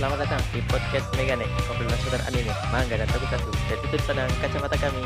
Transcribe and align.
selamat 0.00 0.24
datang 0.24 0.40
di 0.56 0.64
podcast 0.64 1.12
Megane, 1.12 1.44
obrolan 1.68 1.92
seputar 2.00 2.24
anime, 2.24 2.48
manga, 2.72 2.96
dan 2.96 3.04
tokusatsu 3.12 3.52
dari 3.68 3.84
sudut 3.84 4.00
pandang 4.08 4.32
kacamata 4.40 4.76
kami. 4.80 5.04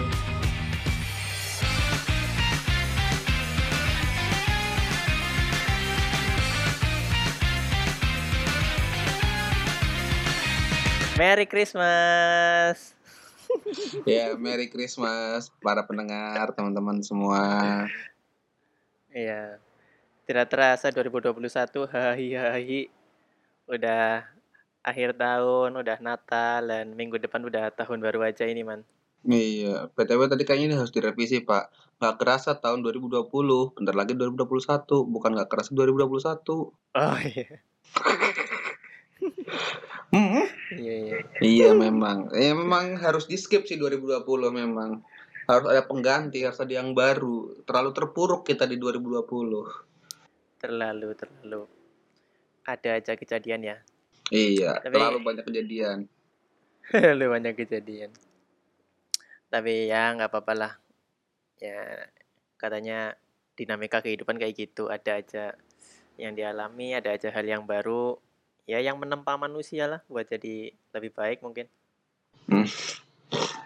Merry 11.18 11.46
Christmas! 11.50 12.94
Ya, 14.06 14.38
Merry 14.38 14.70
Christmas 14.70 15.50
para 15.58 15.82
pendengar, 15.82 16.54
teman-teman 16.54 17.02
semua. 17.02 17.42
Iya, 19.10 19.58
tidak 20.22 20.54
terasa 20.54 20.94
2021, 20.94 21.82
hahi 21.90 22.38
hahi. 22.38 22.80
Udah 23.66 24.33
akhir 24.84 25.16
tahun, 25.16 25.80
udah 25.80 25.98
Natal, 26.04 26.68
dan 26.68 26.92
minggu 26.92 27.16
depan 27.16 27.40
udah 27.42 27.72
tahun 27.72 28.04
baru 28.04 28.28
aja 28.28 28.44
ini, 28.44 28.62
man. 28.62 28.84
Iya, 29.24 29.88
BTW 29.96 30.28
tadi 30.28 30.44
kayaknya 30.44 30.66
ini 30.68 30.76
harus 30.76 30.92
direvisi, 30.92 31.40
Pak. 31.40 31.96
Nggak 31.96 32.14
kerasa 32.20 32.60
tahun 32.60 32.84
2020, 32.84 33.24
bentar 33.72 33.96
lagi 33.96 34.12
2021, 34.12 35.08
bukan 35.08 35.30
nggak 35.40 35.48
kerasa 35.48 35.72
2021. 35.72 36.68
Oh 36.76 37.18
iya, 37.24 37.48
Hmm, 40.14 40.46
iya, 40.78 40.94
iya. 40.94 41.18
iya 41.42 41.70
memang. 41.74 42.30
Ya 42.30 42.54
memang 42.54 42.94
harus 43.02 43.26
di 43.26 43.34
skip 43.34 43.66
sih 43.66 43.74
2020 43.74 44.22
memang. 44.54 45.02
Harus 45.50 45.66
ada 45.66 45.82
pengganti, 45.82 46.46
harus 46.46 46.62
ada 46.62 46.70
yang 46.70 46.94
baru. 46.94 47.66
Terlalu 47.66 47.90
terpuruk 47.90 48.46
kita 48.46 48.62
di 48.70 48.78
2020. 48.78 49.26
Terlalu, 50.62 51.08
terlalu. 51.18 51.66
Ada 52.62 53.02
aja 53.02 53.12
kejadian 53.18 53.66
ya. 53.66 53.76
Iya, 54.32 54.80
Tapi- 54.80 54.94
terlalu 54.94 55.18
banyak 55.20 55.44
kejadian. 55.44 55.98
Terlalu 56.92 57.26
banyak 57.28 57.54
kejadian. 57.56 58.10
Tapi 59.48 59.88
ya 59.88 60.12
nggak 60.16 60.30
apa-apa 60.32 60.52
lah. 60.56 60.72
Ya 61.60 62.08
katanya 62.56 63.14
dinamika 63.54 64.00
kehidupan 64.00 64.36
kayak 64.40 64.56
gitu. 64.56 64.88
Ada 64.88 65.20
aja 65.20 65.44
yang 66.18 66.34
dialami, 66.34 66.94
ada 66.94 67.12
aja 67.14 67.30
hal 67.30 67.44
yang 67.44 67.64
baru. 67.64 68.16
Ya 68.64 68.80
yang 68.80 68.96
menempa 68.96 69.36
manusia 69.36 69.84
lah 69.84 70.00
buat 70.08 70.24
jadi 70.24 70.72
lebih 70.92 71.12
baik 71.12 71.44
mungkin. 71.44 71.68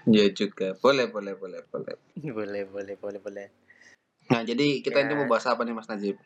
Iya 0.09 0.27
juga. 0.33 0.75
Boleh, 0.81 1.07
boleh, 1.07 1.35
boleh, 1.37 1.61
boleh. 1.69 1.95
boleh, 2.37 2.63
boleh, 2.67 2.95
boleh, 2.97 3.21
boleh. 3.21 3.47
Nah, 4.29 4.45
jadi 4.45 4.85
kita 4.85 5.01
ini 5.01 5.15
Ya. 5.15 5.19
mau 5.19 5.29
bahas 5.29 5.49
apa 5.49 5.65
nih, 5.65 5.73
Mas 5.73 5.89
Najib? 5.89 6.17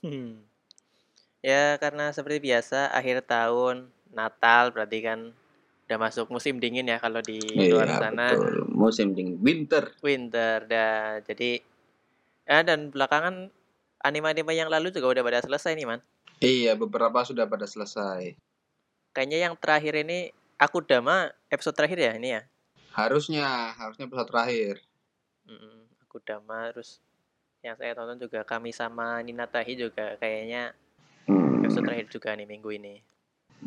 Hmm. 0.00 0.40
Ya 1.44 1.76
karena 1.76 2.08
seperti 2.08 2.40
biasa 2.40 2.88
akhir 2.88 3.28
tahun 3.28 3.92
Natal 4.16 4.72
berarti 4.72 5.04
kan 5.04 5.20
udah 5.84 5.98
masuk 6.00 6.32
musim 6.32 6.56
dingin 6.56 6.88
ya 6.88 6.96
kalau 6.96 7.20
di 7.20 7.36
luar 7.68 7.84
Iya, 7.84 8.00
sana 8.00 8.26
betul. 8.32 8.64
Musim 8.72 9.12
dingin, 9.12 9.36
winter. 9.44 9.92
winter 10.00 10.64
dah 10.64 11.20
jadi 11.20 11.60
ya 12.48 12.64
dan 12.64 12.88
belakangan 12.88 13.52
anime-anime 14.00 14.56
yang 14.56 14.72
lalu 14.72 14.88
juga 14.88 15.12
udah 15.12 15.22
pada 15.22 15.40
selesai 15.44 15.76
nih 15.76 15.84
man 15.84 16.00
Iya, 16.40 16.72
beberapa 16.74 17.20
sudah 17.20 17.44
pada 17.44 17.68
selesai. 17.68 18.40
kayaknya 19.12 19.46
yang 19.46 19.54
terakhir 19.60 20.00
ini 20.00 20.32
aku 20.56 20.80
Dama 20.80 21.28
episode 21.46 21.76
terakhir 21.76 22.00
ya 22.00 22.12
ini 22.16 22.28
ya 22.34 22.42
Harusnya, 22.96 23.74
harusnya 23.74 24.06
episode 24.06 24.30
terakhir. 24.32 24.74
Mm, 25.44 25.84
aku 26.00 26.16
Dama 26.24 26.72
terus 26.72 27.04
yang 27.60 27.76
saya 27.76 27.92
tonton 27.92 28.16
juga 28.16 28.40
kami 28.48 28.72
sama 28.72 29.20
Nina 29.20 29.44
Tahi 29.44 29.76
juga 29.76 30.16
kayaknya 30.16 30.72
episode 31.26 31.84
terakhir 31.84 32.08
juga 32.08 32.34
nih 32.34 32.46
minggu 32.46 32.70
ini 32.70 32.94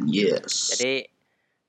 yes. 0.06 0.76
Jadi 0.76 1.10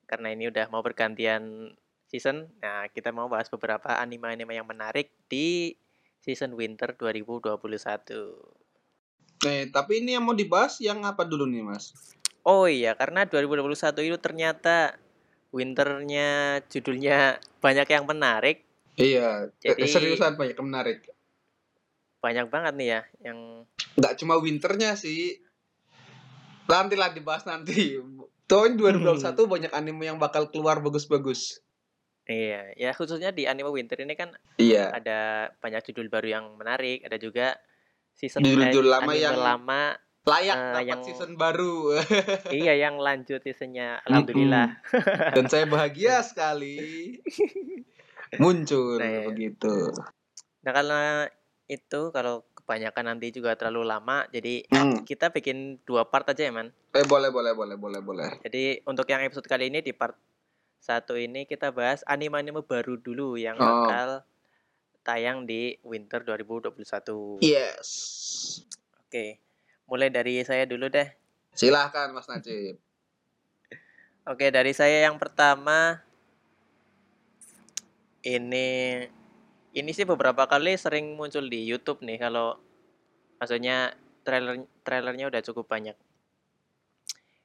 karena 0.05 0.33
ini 0.33 0.48
udah 0.48 0.72
mau 0.72 0.81
bergantian 0.81 1.72
season, 2.08 2.48
nah 2.64 2.89
kita 2.89 3.12
mau 3.12 3.28
bahas 3.28 3.53
beberapa 3.53 4.00
anime-anime 4.00 4.56
yang 4.56 4.65
menarik 4.65 5.12
di 5.28 5.77
season 6.19 6.56
winter 6.56 6.97
2021. 6.97 7.60
Eh, 9.44 9.69
tapi 9.69 10.00
ini 10.00 10.16
yang 10.16 10.25
mau 10.25 10.32
dibahas 10.32 10.81
yang 10.81 11.04
apa 11.04 11.28
dulu 11.28 11.44
nih, 11.44 11.60
Mas? 11.60 11.93
Oh 12.43 12.65
iya, 12.65 12.97
karena 12.97 13.28
2021 13.28 14.00
itu 14.00 14.16
ternyata 14.16 14.97
winternya 15.53 16.60
judulnya 16.72 17.37
banyak 17.60 17.88
yang 17.93 18.09
menarik, 18.09 18.65
Iya, 18.98 19.53
eh, 19.62 19.77
Jadi- 19.78 19.87
seriusan 19.87 20.34
banyak 20.34 20.59
yang 20.59 20.69
menarik. 20.69 20.98
banyak 22.19 22.50
banget 22.50 22.75
nih 22.75 22.88
ya 22.91 23.00
yang 23.22 23.62
Nggak 23.94 24.19
cuma 24.19 24.34
winternya 24.43 24.98
sih. 24.98 25.38
Nantilah 26.68 27.10
dibahas 27.10 27.42
nanti. 27.42 27.96
Tahun 28.44 28.70
2021 28.74 29.24
banyak 29.44 29.72
anime 29.72 30.04
yang 30.06 30.16
bakal 30.16 30.46
keluar 30.46 30.78
bagus-bagus. 30.78 31.60
iya, 32.24 32.76
ya 32.76 32.92
khususnya 32.92 33.32
di 33.32 33.44
anime 33.44 33.72
winter 33.72 33.96
ini 33.96 34.12
kan 34.12 34.28
Iya. 34.54 34.92
ada 34.92 35.18
banyak 35.56 35.80
judul 35.82 36.06
baru 36.06 36.28
yang 36.30 36.44
menarik, 36.54 37.00
ada 37.02 37.16
juga 37.16 37.56
season 38.12 38.44
Judul-judul 38.44 38.84
eh, 38.84 38.90
lama 38.90 39.12
yang- 39.14 39.36
lama 39.38 39.82
Layak 40.22 40.56
dapat 40.76 40.84
yang- 40.84 41.02
season 41.02 41.32
baru. 41.34 41.96
iya 42.52 42.76
yang 42.76 43.00
lanjut 43.00 43.40
seasonnya 43.40 44.04
alhamdulillah. 44.04 44.76
Dan 45.32 45.48
saya 45.48 45.64
bahagia 45.64 46.20
sekali. 46.28 47.16
Muncul 48.36 49.00
Nah, 49.00 49.08
iya. 49.08 49.24
begitu. 49.24 49.88
Nah 50.60 50.72
karena 50.74 51.00
itu 51.64 52.00
kalau 52.10 52.44
kebanyakan 52.68 53.16
nanti 53.16 53.32
juga 53.32 53.56
terlalu 53.56 53.88
lama, 53.88 54.28
jadi 54.28 54.60
Hmm. 54.68 55.00
kita 55.00 55.32
bikin 55.32 55.80
dua 55.88 56.04
part 56.04 56.28
aja 56.28 56.44
ya 56.44 56.52
man. 56.52 56.68
Eh 56.92 57.00
boleh 57.08 57.32
boleh 57.32 57.56
boleh 57.56 57.80
boleh 57.80 58.00
boleh. 58.04 58.28
Jadi 58.44 58.84
untuk 58.84 59.08
yang 59.08 59.24
episode 59.24 59.48
kali 59.48 59.72
ini 59.72 59.80
di 59.80 59.96
part 59.96 60.12
satu 60.76 61.16
ini 61.16 61.48
kita 61.48 61.72
bahas 61.72 62.04
anime-anime 62.04 62.60
baru 62.60 63.00
dulu 63.00 63.40
yang 63.40 63.56
Oh. 63.56 63.88
bakal 63.88 64.20
tayang 65.00 65.48
di 65.48 65.80
winter 65.80 66.20
2021. 66.20 67.40
Yes. 67.40 67.88
Oke, 69.00 69.40
mulai 69.88 70.12
dari 70.12 70.44
saya 70.44 70.68
dulu 70.68 70.92
deh. 70.92 71.08
Silahkan 71.56 72.12
Mas 72.12 72.28
Najib. 72.28 72.76
Oke 74.28 74.52
dari 74.52 74.76
saya 74.76 75.08
yang 75.08 75.16
pertama 75.16 76.04
ini 78.20 79.08
ini 79.76 79.90
sih 79.92 80.08
beberapa 80.08 80.48
kali 80.48 80.76
sering 80.80 81.16
muncul 81.18 81.44
di 81.44 81.64
YouTube 81.68 82.00
nih 82.00 82.16
kalau 82.16 82.56
maksudnya 83.36 83.92
trailer 84.24 84.64
trailernya 84.84 85.28
udah 85.28 85.42
cukup 85.44 85.68
banyak. 85.68 85.96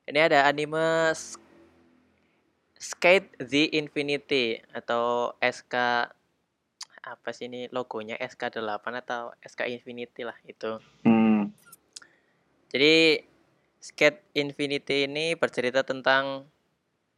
Ini 0.04 0.20
ada 0.20 0.48
anime 0.48 1.16
Skate 2.76 3.32
the 3.40 3.72
Infinity 3.80 4.60
atau 4.76 5.32
SK 5.40 5.76
apa 7.04 7.30
sih 7.36 7.52
ini 7.52 7.68
logonya 7.72 8.16
SK8 8.20 8.84
atau 9.04 9.32
SK 9.40 9.72
Infinity 9.72 10.28
lah 10.28 10.36
itu. 10.44 10.80
Hmm. 11.08 11.56
Jadi 12.72 13.24
Skate 13.80 14.24
Infinity 14.36 15.08
ini 15.08 15.36
bercerita 15.36 15.84
tentang 15.84 16.48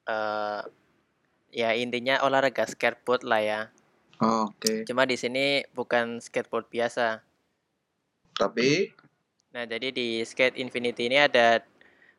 eh 0.05 0.61
ya 1.55 1.71
intinya 1.71 2.19
olahraga 2.21 2.67
skateboard 2.67 3.23
lah 3.25 3.41
ya. 3.41 3.61
Oke. 4.21 4.87
Cuma 4.87 5.03
di 5.03 5.19
sini 5.19 5.65
bukan 5.75 6.23
skateboard 6.23 6.71
biasa. 6.71 7.19
Tapi 8.35 8.91
Nah, 9.55 9.63
jadi 9.63 9.87
di 9.95 10.19
Skate 10.27 10.59
Infinity 10.59 11.07
ini 11.07 11.15
ada 11.15 11.63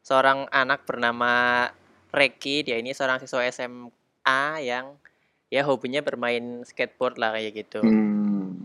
seorang 0.00 0.48
anak 0.48 0.88
bernama 0.88 1.68
Reki. 2.08 2.64
Dia 2.64 2.80
ini 2.80 2.96
seorang 2.96 3.20
siswa 3.20 3.44
SMA 3.52 4.64
yang 4.64 4.96
ya 5.52 5.60
hobinya 5.68 6.00
bermain 6.00 6.64
skateboard 6.64 7.20
lah 7.20 7.36
kayak 7.36 7.52
gitu. 7.60 7.84
hmm. 7.84 8.64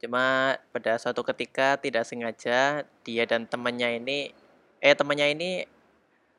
Cuma 0.00 0.56
pada 0.72 0.96
suatu 0.96 1.20
ketika 1.28 1.76
tidak 1.76 2.08
sengaja 2.08 2.88
dia 3.04 3.24
dan 3.28 3.44
temannya 3.44 4.00
ini 4.00 4.32
eh 4.80 4.96
temannya 4.96 5.36
ini 5.36 5.50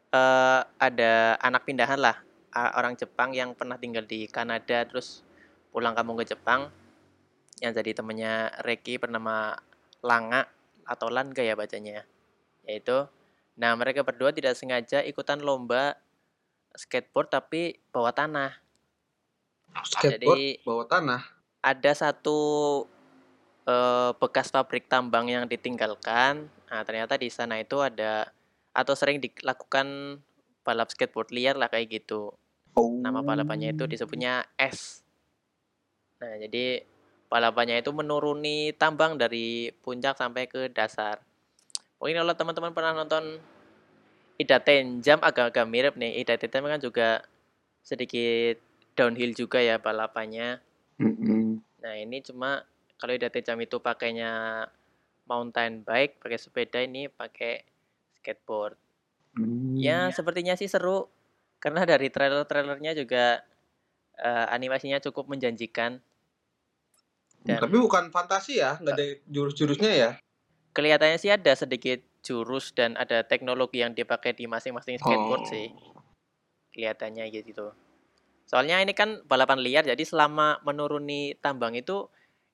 eh 0.09 0.61
ada 0.81 1.37
anak 1.37 1.61
pindahan 1.69 2.01
lah 2.01 2.17
orang 2.73 2.97
Jepang 2.97 3.37
yang 3.37 3.53
pernah 3.53 3.77
tinggal 3.77 4.01
di 4.01 4.25
Kanada 4.25 4.81
terus 4.81 5.21
pulang 5.71 5.93
kampung 5.93 6.17
ke 6.19 6.25
Jepang 6.27 6.71
yang 7.63 7.73
jadi 7.73 7.97
temannya 7.97 8.53
Reki 8.61 9.01
bernama 9.01 9.57
Langa 10.05 10.45
atau 10.85 11.09
Langa 11.09 11.41
ya 11.41 11.57
bacanya 11.57 12.05
yaitu 12.67 13.07
nah 13.57 13.73
mereka 13.73 14.05
berdua 14.05 14.29
tidak 14.29 14.53
sengaja 14.53 15.01
ikutan 15.01 15.41
lomba 15.41 15.97
skateboard 16.77 17.33
tapi 17.33 17.81
bawah 17.89 18.13
tanah 18.13 18.53
skateboard 19.81 20.21
jadi 20.21 20.61
bawah 20.61 20.85
tanah. 20.85 21.21
ada 21.65 21.91
satu 21.97 22.39
eh, 23.67 24.11
bekas 24.17 24.49
pabrik 24.49 24.87
tambang 24.87 25.27
yang 25.27 25.45
ditinggalkan. 25.45 26.47
Nah, 26.67 26.81
ternyata 26.87 27.19
di 27.19 27.27
sana 27.27 27.59
itu 27.59 27.83
ada 27.83 28.31
atau 28.71 28.93
sering 28.95 29.19
dilakukan 29.19 30.19
balap 30.63 30.91
skateboard 30.91 31.31
liar 31.35 31.55
lah 31.59 31.67
kayak 31.67 32.03
gitu. 32.03 32.35
Oh. 32.77 32.91
Nama 32.99 33.23
balapannya 33.23 33.73
itu 33.73 33.89
disebutnya 33.89 34.45
S. 34.55 35.06
Nah, 36.17 36.33
jadi 36.41 36.81
balapannya 37.27 37.83
itu 37.83 37.91
menuruni 37.91 38.73
tambang 38.73 39.19
dari 39.19 39.69
puncak 39.83 40.17
sampai 40.17 40.49
ke 40.49 40.71
dasar. 40.71 41.21
Mungkin 42.01 42.23
kalau 42.23 42.33
teman-teman 42.33 42.71
pernah 42.73 42.93
nonton 42.93 43.41
Ida 44.37 44.61
Tenjam 44.61 45.17
agak-agak 45.21 45.65
mirip 45.65 45.93
nih. 45.97 46.21
Ida 46.21 46.37
Tenjam 46.37 46.65
kan 46.65 46.81
juga 46.81 47.25
sedikit 47.81 48.61
downhill 48.93 49.33
juga 49.33 49.61
ya 49.61 49.81
balapannya. 49.81 50.61
Mm-mm. 51.01 51.61
Nah, 51.81 51.93
ini 51.97 52.21
cuma 52.21 52.65
kalau 52.97 53.13
Ida 53.17 53.29
Tenjam 53.29 53.57
itu 53.61 53.77
pakainya 53.81 54.65
mountain 55.27 55.83
bike, 55.83 56.21
pakai 56.23 56.39
sepeda 56.39 56.79
ini 56.81 57.11
pakai 57.11 57.65
skateboard. 58.17 58.77
Hmm. 59.37 59.77
Ya, 59.77 60.09
sepertinya 60.09 60.57
sih 60.57 60.69
seru 60.69 61.05
karena 61.57 61.85
dari 61.85 62.09
trailer-trailernya 62.09 62.93
juga 62.97 63.41
eh, 64.17 64.47
animasinya 64.51 64.97
cukup 64.99 65.29
menjanjikan. 65.29 66.01
Dan 67.47 67.63
Tapi 67.63 67.77
bukan 67.79 68.11
fantasi 68.11 68.59
ya, 68.59 68.75
nggak 68.81 68.95
ada 68.97 69.05
jurus-jurusnya 69.29 69.91
ya. 69.93 70.11
kelihatannya 70.75 71.17
sih 71.17 71.33
ada 71.33 71.57
sedikit 71.57 72.05
jurus 72.21 72.69
dan 72.69 72.93
ada 73.01 73.25
teknologi 73.25 73.81
yang 73.81 73.97
dipakai 73.97 74.37
di 74.37 74.45
masing-masing 74.45 75.01
skateboard 75.01 75.41
Oh. 75.41 75.49
sih. 75.49 75.73
Kelihatannya 76.75 77.33
gitu. 77.33 77.73
Soalnya 78.45 78.77
ini 78.85 78.93
kan 78.93 79.25
balapan 79.25 79.57
liar, 79.57 79.83
jadi 79.83 80.03
selama 80.05 80.61
menuruni 80.61 81.33
tambang 81.41 81.73
itu 81.73 82.05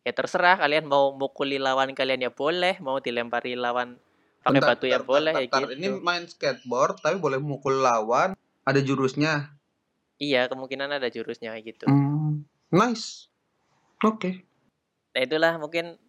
ya 0.07 0.15
terserah 0.15 0.56
kalian 0.56 0.88
mau 0.88 1.12
mukuli 1.12 1.60
lawan 1.60 1.92
kalian 1.92 2.24
ya 2.24 2.31
boleh, 2.31 2.80
mau 2.80 3.04
dilempari 3.04 3.60
lawan 3.60 4.00
pakai 4.44 4.60
Bentar, 4.60 4.69
batu 4.75 4.86
ya 4.88 5.00
bentar, 5.00 5.07
boleh 5.07 5.33
bentar, 5.36 5.60
ya 5.60 5.68
gitu. 5.68 5.71
Ini 5.80 5.88
main 6.00 6.24
skateboard 6.27 7.04
tapi 7.04 7.19
boleh 7.19 7.39
mukul 7.44 7.80
lawan, 7.83 8.36
ada 8.63 8.80
jurusnya. 8.80 9.51
Iya, 10.23 10.47
kemungkinan 10.47 10.89
ada 10.95 11.11
jurusnya 11.11 11.51
kayak 11.51 11.65
gitu. 11.75 11.85
Hmm, 11.91 12.47
nice. 12.71 13.27
Oke. 13.99 14.47
Nah, 15.13 15.21
itulah 15.21 15.53
mungkin 15.59 15.99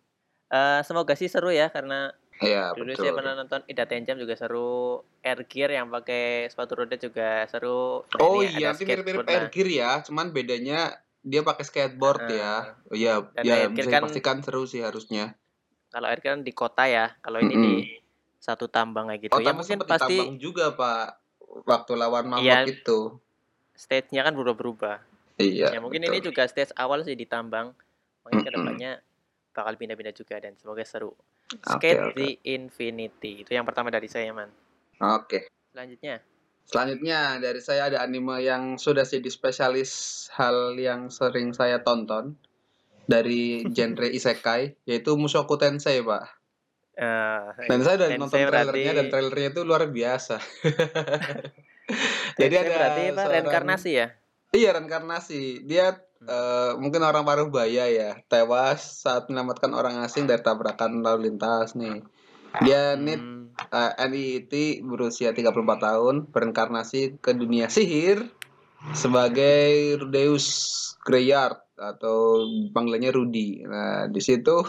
eh, 0.54 0.80
semoga 0.86 1.18
sih 1.18 1.26
seru 1.26 1.50
ya 1.50 1.66
karena 1.74 2.14
Iya, 2.38 2.74
dulu 2.74 2.90
betul. 2.94 3.02
saya 3.06 3.12
pernah 3.14 3.32
nonton 3.38 3.60
Ida 3.70 3.86
Tenjam 3.86 4.18
juga 4.18 4.34
seru, 4.34 5.02
Air 5.22 5.46
Gear 5.50 5.70
yang 5.74 5.86
pakai 5.90 6.50
sepatu 6.50 6.78
roda 6.78 6.94
juga 6.98 7.46
seru. 7.50 8.02
Nah, 8.06 8.22
Oh 8.22 8.42
ini 8.42 8.54
iya, 8.54 8.70
nanti 8.70 8.82
mirip-mirip 8.86 9.26
air 9.26 9.44
lah. 9.46 9.50
gear 9.50 9.68
ya, 9.70 9.90
cuman 10.06 10.26
bedanya 10.30 10.98
dia 11.22 11.40
pakai 11.46 11.64
skateboard 11.66 12.26
Heeh. 12.26 12.38
ya. 12.38 12.54
Oh 12.90 12.96
iya, 12.98 13.14
ya 13.42 13.56
bisa 13.70 13.88
kan 13.90 14.02
dipastikan 14.02 14.38
seru 14.42 14.62
sih 14.66 14.82
harusnya. 14.82 15.34
kalau 15.94 16.10
Air 16.10 16.18
Gear 16.22 16.34
kan 16.34 16.42
di 16.42 16.50
kota 16.50 16.84
ya, 16.90 17.06
kalau 17.22 17.38
ini 17.38 17.54
di 17.54 17.74
Mm-mm. 17.78 18.42
satu 18.42 18.66
tambang 18.66 19.06
kayak 19.08 19.30
gitu. 19.30 19.34
Oh, 19.34 19.40
Ya 19.40 19.54
mungkin 19.54 19.78
pasti 19.86 19.94
ditambang 19.94 20.34
juga, 20.42 20.64
Pak. 20.74 21.06
Waktu 21.64 21.92
lawan 21.94 22.26
mamut 22.26 22.42
Iya. 22.42 22.66
itu. 22.66 22.98
Stage-nya 23.74 24.22
kan 24.22 24.32
berubah-berubah. 24.34 24.96
Iya, 25.36 25.74
Ya 25.74 25.78
mungkin 25.82 26.06
betul. 26.06 26.14
ini 26.14 26.18
juga 26.22 26.46
stage 26.46 26.70
awal 26.78 27.02
sih 27.02 27.18
ditambang. 27.18 27.74
Mungkin 28.22 28.38
Mm-mm. 28.40 28.46
ke 28.46 28.54
depannya 28.54 28.92
bakal 29.50 29.74
pindah-pindah 29.76 30.14
juga 30.14 30.38
dan 30.38 30.54
semoga 30.56 30.82
seru. 30.86 31.14
Skate 31.60 32.00
oke. 32.00 32.14
the 32.16 32.38
Infinity 32.48 33.44
itu 33.44 33.50
yang 33.52 33.66
pertama 33.66 33.90
dari 33.90 34.06
saya 34.08 34.30
man. 34.32 34.48
Oke. 34.98 35.50
Selanjutnya, 35.74 36.22
Selanjutnya 36.64 37.36
dari 37.44 37.60
saya 37.60 37.92
ada 37.92 38.00
anime 38.00 38.40
yang 38.40 38.80
sudah 38.80 39.04
jadi 39.04 39.28
spesialis 39.28 40.24
hal 40.32 40.72
yang 40.80 41.12
sering 41.12 41.52
saya 41.52 41.84
tonton 41.84 42.40
dari 43.04 43.60
genre 43.76 44.08
isekai 44.08 44.72
yaitu 44.88 45.12
Mushoku 45.12 45.60
Tensei, 45.60 46.00
Pak. 46.00 46.24
eh 46.96 47.68
Dan 47.68 47.84
saya 47.84 48.00
udah 48.00 48.08
nonton 48.16 48.38
trailernya 48.48 48.70
berarti 48.72 48.96
dan 48.96 49.06
trailernya 49.12 49.48
itu 49.52 49.60
luar 49.66 49.82
biasa. 49.92 50.40
Jadi 52.40 52.54
ada 52.58 52.70
berarti 52.70 53.02
apa? 53.10 53.20
seorang 53.22 53.32
Reinkarnasi 53.44 53.90
ya? 53.94 54.06
Iya, 54.54 54.68
reinkarnasi. 54.78 55.42
Dia 55.66 55.86
Hmm. 56.24 56.30
eh, 56.30 56.72
mungkin 56.80 57.04
orang 57.04 57.26
paruh 57.26 57.52
baya 57.52 57.84
ya, 57.90 58.16
tewas 58.30 59.04
saat 59.04 59.28
menyelamatkan 59.28 59.68
orang 59.76 60.00
asing 60.00 60.24
dari 60.24 60.40
tabrakan 60.40 61.04
lalu 61.04 61.28
lintas 61.28 61.76
nih. 61.76 62.00
Dia 62.64 62.96
nih 62.96 63.18
Hmm. 63.18 63.52
eh, 63.54 63.92
NIIT 64.08 64.82
berusia 64.86 65.34
34 65.34 65.78
tahun, 65.84 66.30
berinkarnasi 66.30 67.18
ke 67.20 67.34
dunia 67.34 67.68
sihir 67.68 68.30
sebagai 68.94 69.98
Rudeus 70.00 70.46
Greyard 71.02 71.60
atau 71.74 72.46
panggilannya 72.72 73.10
Rudy. 73.10 73.66
Nah, 73.66 74.06
di 74.08 74.20
situ 74.22 74.62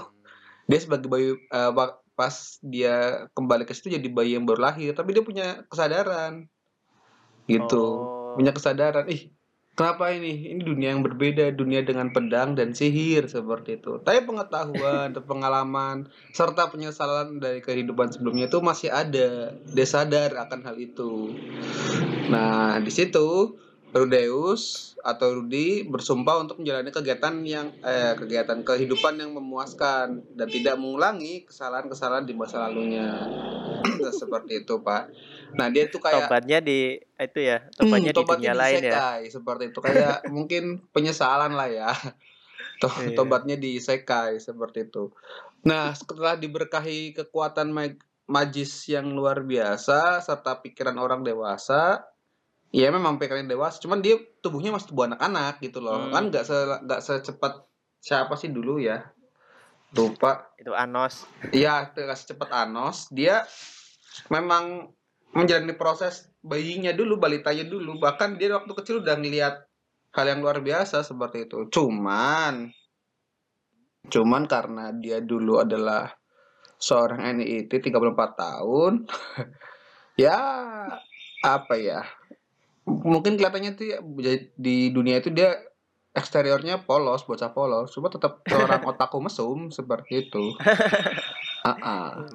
dia 0.65 0.79
sebagai 0.81 1.07
bayi 1.07 1.37
wa- 1.51 2.01
pas 2.15 2.57
dia 2.63 3.27
kembali 3.35 3.67
ke 3.67 3.75
situ 3.75 3.91
jadi 3.91 4.07
bayi 4.07 4.39
yang 4.39 4.47
baru 4.47 4.71
lahir, 4.71 4.95
tapi 4.95 5.11
dia 5.11 5.21
punya 5.21 5.67
kesadaran. 5.67 6.47
Gitu. 7.45 7.85
Oh. 7.85 8.33
Punya 8.35 8.51
kesadaran. 8.51 9.07
Ih, 9.07 9.31
kenapa 9.77 10.11
ini? 10.11 10.51
Ini 10.55 10.61
dunia 10.63 10.95
yang 10.95 11.03
berbeda, 11.05 11.51
dunia 11.53 11.83
dengan 11.83 12.11
pedang 12.11 12.55
dan 12.57 12.73
sihir 12.73 13.27
seperti 13.29 13.79
itu. 13.79 14.01
Tapi 14.01 14.25
pengetahuan, 14.25 15.15
dan 15.15 15.23
pengalaman 15.23 15.97
serta 16.35 16.71
penyesalan 16.71 17.39
dari 17.39 17.63
kehidupan 17.63 18.11
sebelumnya 18.11 18.49
itu 18.49 18.59
masih 18.59 18.89
ada. 18.89 19.55
Dia 19.55 19.87
sadar 19.87 20.35
akan 20.35 20.59
hal 20.65 20.75
itu. 20.79 21.31
Nah, 22.27 22.81
di 22.81 22.91
situ 22.91 23.55
Rudeus 23.95 24.91
atau 24.99 25.39
Rudi 25.39 25.87
bersumpah 25.87 26.43
untuk 26.43 26.59
menjalani 26.59 26.91
kegiatan 26.91 27.31
yang 27.47 27.71
eh, 27.79 28.11
kegiatan 28.19 28.59
kehidupan 28.59 29.21
yang 29.23 29.31
memuaskan 29.31 30.35
dan 30.35 30.47
tidak 30.51 30.75
mengulangi 30.75 31.47
kesalahan-kesalahan 31.47 32.27
di 32.27 32.35
masa 32.35 32.67
lalunya. 32.67 33.07
Seperti 34.19 34.67
itu, 34.67 34.83
Pak. 34.83 35.15
Nah, 35.53 35.69
dia 35.69 35.85
tuh 35.85 36.01
kayak 36.01 36.25
Tobatnya 36.25 36.57
di 36.59 36.97
itu 36.97 37.39
ya, 37.39 37.61
Hmm, 37.77 37.77
tobatnya 37.77 38.11
di 38.11 38.17
tobatnya 38.17 38.51
dunia 38.51 38.61
lain 38.65 38.81
ya. 38.81 38.81
diisekai, 38.81 39.21
seperti 39.29 39.63
itu 39.69 39.79
kayak 39.79 40.15
mungkin 40.35 40.63
penyesalan 40.89 41.53
lah 41.53 41.69
ya 41.69 41.91
To- 42.75 42.91
Iya. 42.91 43.15
tobatnya 43.15 43.55
di 43.55 43.79
isekai 43.79 44.35
seperti 44.35 44.87
itu 44.87 45.11
nah 45.63 45.95
setelah 45.95 46.35
diberkahi 46.35 47.15
kekuatan 47.15 47.71
mag- 47.71 48.03
magis 48.27 48.83
yang 48.91 49.15
luar 49.15 49.43
biasa 49.43 50.19
serta 50.19 50.59
pikiran 50.59 50.99
orang 50.99 51.23
dewasa 51.23 52.03
ya 52.69 52.91
memang 52.91 53.15
pikiran 53.15 53.47
dewasa 53.47 53.79
cuman 53.79 54.03
dia 54.03 54.19
tubuhnya 54.43 54.75
masih 54.75 54.91
tubuh 54.91 55.07
anak-anak 55.07 55.63
gitu 55.63 55.79
loh 55.79 56.11
Hmm. 56.11 56.11
kan 56.11 56.23
nggak 56.31 56.43
se 56.43 56.57
nggak 56.83 56.99
secepat 57.01 57.53
siapa 57.97 58.35
sih 58.35 58.51
dulu 58.51 58.77
ya 58.79 59.07
lupa 59.95 60.51
Itu 60.59 60.75
Anos. 60.75 61.23
Iya, 61.55 61.95
nggak 61.95 62.19
secepat 62.19 62.51
Anos. 62.51 63.07
Dia 63.09 63.47
memang 64.27 64.91
menjalani 65.35 65.75
proses 65.75 66.31
bayinya 66.39 66.95
dulu, 66.95 67.19
balitanya 67.19 67.67
dulu. 67.67 67.99
Bahkan 67.99 68.39
dia 68.39 68.55
waktu 68.55 68.71
kecil 68.71 69.03
udah 69.03 69.19
ngeliat 69.19 69.67
hal 70.15 70.25
yang 70.31 70.39
luar 70.39 70.63
biasa 70.63 71.03
seperti 71.03 71.51
itu. 71.51 71.67
Cuman, 71.75 72.71
cuman 74.07 74.43
karena 74.47 74.95
dia 74.95 75.19
dulu 75.19 75.59
adalah 75.59 76.15
seorang 76.79 77.43
NIT 77.43 77.67
34 77.67 77.91
tahun, 78.39 79.11
ya 80.23 80.39
apa 81.43 81.75
ya? 81.75 82.07
Mungkin 82.87 83.35
kelihatannya 83.35 83.71
tuh 83.75 83.85
ya, 83.91 83.99
di 84.55 84.93
dunia 84.95 85.19
itu 85.19 85.35
dia 85.35 85.59
eksteriornya 86.15 86.87
polos, 86.87 87.27
bocah 87.27 87.51
polos, 87.51 87.91
cuma 87.91 88.07
tetap 88.07 88.39
seorang 88.47 88.87
otaku 88.95 89.19
mesum 89.19 89.67
seperti 89.67 90.31
itu. 90.31 90.55
Ah, 91.65 91.81
ah. 91.81 92.29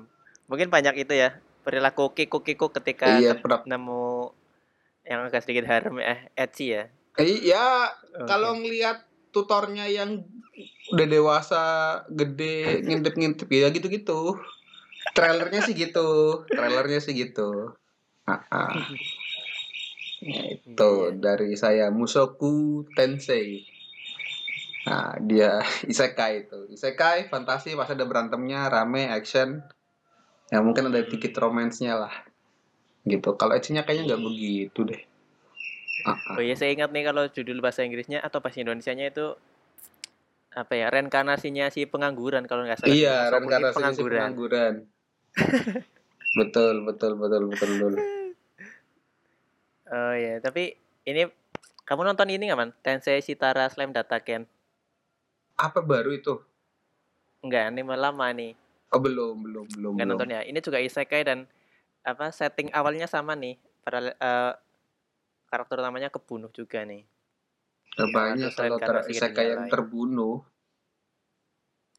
Mungkin 0.51 0.75
banyak 0.75 1.07
itu 1.07 1.15
ya 1.15 1.39
perilaku 1.61 2.13
kiku-kiku 2.17 2.73
ketika 2.73 3.21
Iya, 3.21 3.41
nemu 3.43 4.33
yang 5.05 5.27
agak 5.27 5.45
sedikit 5.45 5.67
harem 5.69 6.01
eh 6.01 6.29
ecchi 6.37 6.77
ya. 6.77 6.85
Iya, 7.19 7.91
Oke. 8.17 8.29
kalau 8.29 8.57
ngelihat 8.57 9.05
tutornya 9.35 9.87
yang 9.91 10.25
udah 10.91 11.07
dewasa, 11.07 11.65
gede, 12.11 12.83
ngintip-ngintip 12.85 13.49
ya 13.51 13.69
gitu-gitu. 13.71 14.39
Trailernya 15.15 15.61
sih 15.65 15.75
gitu, 15.75 16.43
trailernya 16.55 17.01
sih 17.03 17.15
gitu. 17.17 17.75
Ah, 18.29 18.45
ah. 18.53 18.75
Ya, 20.21 20.43
itu 20.53 20.91
Iya. 21.09 21.17
dari 21.17 21.57
saya 21.57 21.89
Musoku 21.89 22.85
Tensei. 22.93 23.65
Nah, 24.87 25.17
dia 25.23 25.61
isekai 25.93 26.47
itu. 26.47 26.69
Isekai 26.71 27.29
fantasi 27.33 27.75
pasti 27.75 27.93
ada 27.97 28.07
berantemnya, 28.07 28.69
rame, 28.69 29.09
action. 29.09 29.65
Ya 30.51 30.59
mungkin 30.61 30.91
ada 30.91 31.07
dikit 31.07 31.31
romansnya 31.39 31.95
lah. 31.95 32.15
Gitu. 33.07 33.39
Kalau 33.39 33.55
actionnya 33.55 33.87
kayaknya 33.87 34.15
nggak 34.15 34.23
begitu 34.27 34.81
deh. 34.83 35.03
Ah, 36.05 36.19
ah. 36.19 36.37
Oh 36.37 36.43
iya 36.43 36.59
saya 36.59 36.75
ingat 36.75 36.91
nih 36.91 37.07
kalau 37.07 37.29
judul 37.31 37.63
bahasa 37.63 37.87
Inggrisnya 37.87 38.19
atau 38.21 38.43
bahasa 38.43 38.59
Indonesianya 38.61 39.15
itu 39.15 39.37
apa 40.51 40.75
ya 40.75 40.91
reinkarnasinya 40.91 41.71
si 41.71 41.87
pengangguran 41.87 42.43
kalau 42.51 42.67
nggak 42.67 42.83
salah. 42.83 42.91
Iya, 42.91 43.31
reinkarnasi 43.31 43.71
si 43.71 43.79
pengangguran. 43.79 44.11
pengangguran. 44.11 44.75
betul, 46.39 46.75
betul, 46.83 47.13
betul, 47.15 47.43
betul, 47.47 47.71
betul. 47.79 47.95
Oh 49.91 50.15
iya, 50.15 50.43
tapi 50.43 50.75
ini 51.07 51.31
kamu 51.87 52.07
nonton 52.07 52.31
ini 52.31 52.51
nggak 52.51 52.59
man? 52.59 52.71
Tensei 52.83 53.23
Shitara 53.23 53.71
Slam 53.71 53.95
Dataken? 53.95 54.47
Apa 55.59 55.83
baru 55.83 56.15
itu? 56.15 56.39
Enggak, 57.43 57.73
ini 57.73 57.83
lama 57.83 58.27
nih. 58.31 58.60
Oh, 58.91 58.99
belum, 58.99 59.47
belum, 59.47 59.67
belum, 59.71 59.93
Nggak 59.95 60.07
belum. 60.07 60.19
nonton 60.19 60.35
ya. 60.35 60.41
Ini 60.43 60.59
juga 60.59 60.83
isekai 60.83 61.23
dan 61.23 61.47
apa 62.03 62.35
setting 62.35 62.75
awalnya 62.75 63.07
sama 63.07 63.39
nih. 63.39 63.55
Para 63.87 64.03
eh, 64.03 64.53
karakter 65.47 65.79
utamanya 65.79 66.11
kebunuh 66.11 66.51
juga 66.51 66.83
nih. 66.83 67.07
Banyak 67.99 68.51
Terus 68.51 68.59
kalau 68.59 68.79
ter 68.79 68.97
isekai 69.11 69.47
yang 69.55 69.63
lain. 69.67 69.71
terbunuh. 69.71 70.43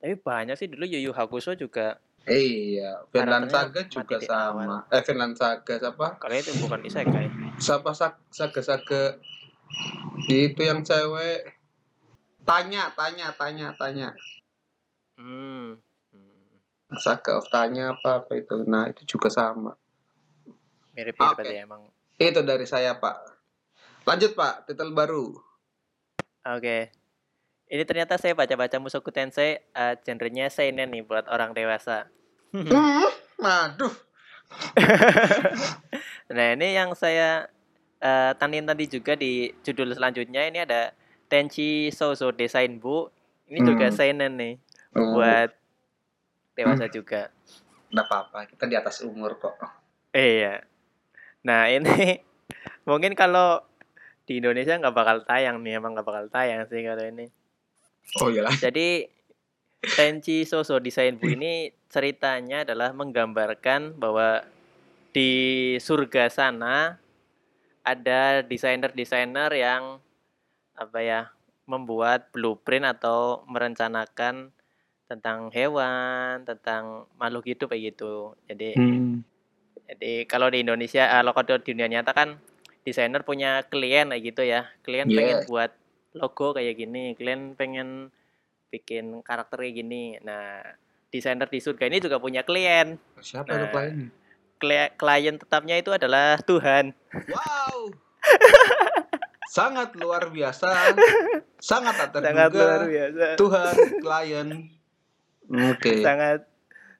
Tapi 0.02 0.18
banyak 0.18 0.56
sih 0.58 0.68
dulu 0.68 0.84
Yu 0.90 1.00
Yu 1.10 1.12
Hakusho 1.14 1.54
juga 1.54 2.02
Iya, 2.22 3.02
Vinland 3.10 3.50
Karakternya 3.50 3.74
Saga 3.74 3.82
juga 3.90 4.18
sama. 4.22 4.86
awal. 4.86 4.94
Eh, 4.94 5.02
Vinland 5.02 5.36
Saga 5.42 5.74
siapa? 5.82 6.08
Kalau 6.22 6.36
itu 6.38 6.54
bukan 6.62 6.80
isekai. 6.86 7.28
Siapa 7.58 7.92
saga-saga 8.30 9.18
itu 10.30 10.62
yang 10.62 10.86
cewek 10.86 11.58
tanya, 12.46 12.94
tanya, 12.94 13.34
tanya, 13.34 13.68
tanya. 13.74 14.10
Hmm. 15.18 15.82
Hmm. 16.92 17.00
Saga 17.00 17.40
of 17.40 17.48
tanya 17.48 17.96
apa 17.96 18.20
apa 18.22 18.32
itu. 18.36 18.68
Nah, 18.68 18.92
itu 18.92 19.08
juga 19.08 19.32
sama. 19.32 19.72
Mirip-mirip 20.92 21.24
Oke. 21.24 21.40
berarti 21.40 21.56
emang. 21.58 21.82
Itu 22.20 22.44
dari 22.44 22.68
saya, 22.68 23.00
Pak. 23.00 23.16
Lanjut, 24.04 24.36
Pak. 24.36 24.68
Titel 24.68 24.92
baru. 24.92 25.32
Oke. 26.44 26.92
Ini 27.66 27.84
ternyata 27.88 28.20
saya 28.20 28.36
baca-baca 28.36 28.76
Mushoku 28.78 29.08
Tensei 29.10 29.56
uh, 29.72 29.96
genrenya 30.04 30.52
seinen 30.52 30.92
nih 30.92 31.08
buat 31.08 31.32
orang 31.32 31.56
dewasa. 31.56 32.12
Hmm, 32.52 33.08
aduh. 33.40 33.96
Nah, 36.32 36.56
ini 36.56 36.76
yang 36.76 36.96
saya 36.96 37.48
uh, 38.00 38.32
tanin 38.36 38.64
tadi 38.64 38.88
juga 38.88 39.16
di 39.16 39.52
judul 39.64 39.92
selanjutnya 39.92 40.48
ini 40.48 40.64
ada 40.64 40.96
Tenchi 41.28 41.92
Soso 41.92 42.32
Desain 42.32 42.80
Bu. 42.80 43.08
Ini 43.48 43.60
juga 43.64 43.92
Hmm. 43.92 43.96
seinen 43.96 44.34
nih 44.36 44.56
Oh, 44.92 45.16
buat 45.16 45.56
dewasa 46.56 46.88
juga. 46.92 47.32
nggak 47.92 48.08
apa-apa. 48.08 48.48
Kita 48.48 48.66
di 48.72 48.76
atas 48.80 49.04
umur 49.04 49.36
kok. 49.36 49.60
Iya. 50.16 50.64
Nah, 51.44 51.68
ini 51.68 52.24
mungkin 52.90 53.12
kalau 53.20 53.60
di 54.24 54.40
Indonesia 54.40 54.80
nggak 54.80 54.96
bakal 54.96 55.18
tayang 55.28 55.60
nih, 55.60 55.76
emang 55.76 55.92
nggak 55.98 56.08
bakal 56.08 56.26
tayang 56.32 56.64
sih 56.72 56.84
kalau 56.88 57.04
ini. 57.04 57.28
Oh 58.24 58.32
iyalah. 58.32 58.56
Jadi 58.56 59.08
Tenchi 59.82 60.46
Soso 60.46 60.78
Desain 60.78 61.18
Bu 61.18 61.34
ini 61.34 61.74
ceritanya 61.90 62.64
adalah 62.64 62.94
menggambarkan 62.94 63.98
bahwa 63.98 64.46
di 65.12 65.76
surga 65.82 66.32
sana 66.32 67.02
ada 67.82 68.46
desainer-desainer 68.46 69.52
yang 69.58 69.98
apa 70.78 71.00
ya 71.02 71.22
membuat 71.66 72.30
blueprint 72.30 72.86
atau 72.86 73.42
merencanakan 73.50 74.54
tentang 75.12 75.52
hewan, 75.52 76.48
tentang 76.48 77.04
makhluk 77.16 77.44
hidup 77.46 77.68
kayak 77.68 77.92
gitu. 77.92 78.32
Jadi 78.48 78.70
Hmm. 78.74 79.28
jadi 79.86 80.24
kalau 80.24 80.48
di 80.48 80.64
Indonesia, 80.64 81.04
eh, 81.04 81.20
kalau 81.22 81.60
di 81.60 81.68
dunia 81.68 81.92
nyata 81.92 82.12
kan 82.12 82.40
desainer 82.82 83.22
punya 83.22 83.62
klien 83.64 84.08
kayak 84.08 84.24
gitu 84.26 84.42
ya. 84.42 84.72
Klien 84.82 85.06
pengen 85.06 85.44
Yeah. 85.44 85.48
buat 85.48 85.72
logo 86.14 86.52
kayak 86.52 86.76
gini, 86.78 87.12
klien 87.14 87.54
pengen 87.54 88.08
bikin 88.68 89.20
karakter 89.20 89.60
kayak 89.60 89.76
gini. 89.78 90.16
Nah, 90.22 90.64
desainer 91.08 91.46
di 91.46 91.60
surga 91.60 91.86
ini 91.86 92.00
juga 92.00 92.18
punya 92.18 92.42
klien. 92.42 92.96
Siapa 93.20 93.48
Nah. 93.48 93.58
itu 93.58 93.68
kliennya? 93.70 94.08
Kli- 94.58 94.94
Klien 94.94 95.36
tetapnya 95.36 95.76
itu 95.76 95.90
adalah 95.90 96.40
Tuhan. 96.40 96.94
Wow. 97.28 97.92
Sangat 99.46 99.92
luar 99.94 100.30
biasa. 100.30 100.70
Sangat 101.62 101.94
tak 102.00 102.16
Sangat 102.16 102.50
terduga. 102.50 102.64
luar 102.64 102.84
biasa. 102.88 103.26
Tuhan 103.36 103.74
klien. 104.00 104.48
Oke. 105.52 106.00
Sangat 106.00 106.48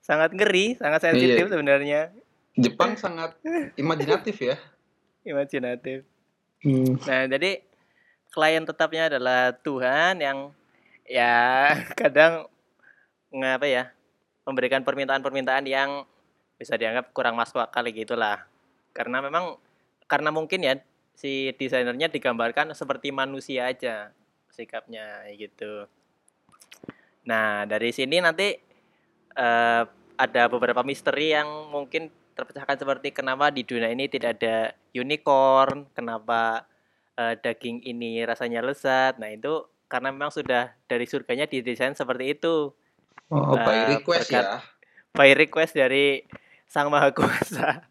sangat 0.04 0.30
ngeri, 0.36 0.76
sangat 0.76 1.00
sensitif 1.08 1.48
Iya. 1.48 1.52
sebenarnya. 1.56 2.02
Jepang 2.60 3.00
sangat 3.00 3.40
imajinatif 3.80 4.36
ya. 4.44 4.60
Imajinatif. 5.24 6.04
Hmm. 6.62 7.00
Nah, 7.08 7.26
jadi 7.32 7.64
klien 8.32 8.64
tetapnya 8.68 9.08
adalah 9.08 9.56
Tuhan 9.56 10.20
yang 10.20 10.52
ya 11.08 11.72
kadang 12.00 12.48
ngapa 13.32 13.68
ya 13.68 13.84
memberikan 14.44 14.84
permintaan-permintaan 14.84 15.64
yang 15.70 16.04
bisa 16.60 16.76
dianggap 16.76 17.16
kurang 17.16 17.40
masuk 17.40 17.64
akal 17.64 17.88
gitulah. 17.88 18.44
Karena 18.92 19.24
memang 19.24 19.56
karena 20.12 20.30
mungkin 20.36 20.68
ya 20.68 20.76
si 21.16 21.56
desainernya 21.56 22.12
digambarkan 22.12 22.76
seperti 22.76 23.16
manusia 23.16 23.72
aja 23.72 24.12
sikapnya 24.52 25.24
gitu. 25.40 25.88
Nah, 27.24 27.66
dari 27.66 27.92
sini 27.92 28.18
nanti 28.18 28.54
eh, 29.32 29.84
ada 30.18 30.44
beberapa 30.46 30.82
misteri 30.82 31.32
yang 31.32 31.70
mungkin 31.70 32.10
terpecahkan 32.32 32.78
seperti 32.78 33.12
kenapa 33.12 33.50
di 33.50 33.62
dunia 33.62 33.90
ini 33.90 34.08
tidak 34.08 34.40
ada 34.40 34.56
unicorn, 34.92 35.90
kenapa 35.92 36.66
eh, 37.16 37.36
daging 37.38 37.84
ini 37.84 38.22
rasanya 38.24 38.62
lezat. 38.62 39.18
Nah, 39.18 39.30
itu 39.30 39.66
karena 39.86 40.10
memang 40.10 40.32
sudah 40.32 40.72
dari 40.86 41.04
surganya 41.04 41.46
didesain 41.46 41.94
seperti 41.94 42.34
itu. 42.34 42.72
Oh, 43.28 43.54
by 43.54 43.76
Eh, 43.88 43.88
request 43.98 44.28
berkat- 44.28 44.48
ya. 44.48 44.60
By 45.12 45.30
request 45.36 45.74
dari 45.76 46.24
Sang 46.66 46.88
Maha 46.88 47.12
Kuasa. 47.12 47.84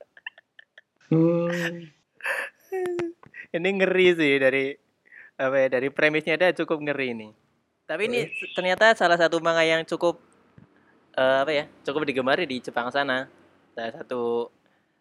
Hmm. 1.11 1.91
ini 3.57 3.69
ngeri 3.75 4.15
sih 4.15 4.35
dari 4.39 4.73
apa 5.37 5.57
ya 5.57 5.69
dari 5.69 5.89
premisnya 5.91 6.37
ada 6.37 6.53
cukup 6.55 6.81
ngeri 6.81 7.07
ini. 7.13 7.29
Tapi 7.91 8.07
ini 8.07 8.21
ternyata 8.55 8.95
salah 8.95 9.19
satu 9.19 9.43
manga 9.43 9.67
yang 9.67 9.83
cukup 9.83 10.23
eh, 11.19 11.39
apa 11.43 11.51
ya 11.51 11.65
cukup 11.83 12.07
digemari 12.07 12.47
di 12.47 12.63
Jepang 12.63 12.87
sana. 12.95 13.27
Salah 13.75 13.91
satu 13.91 14.47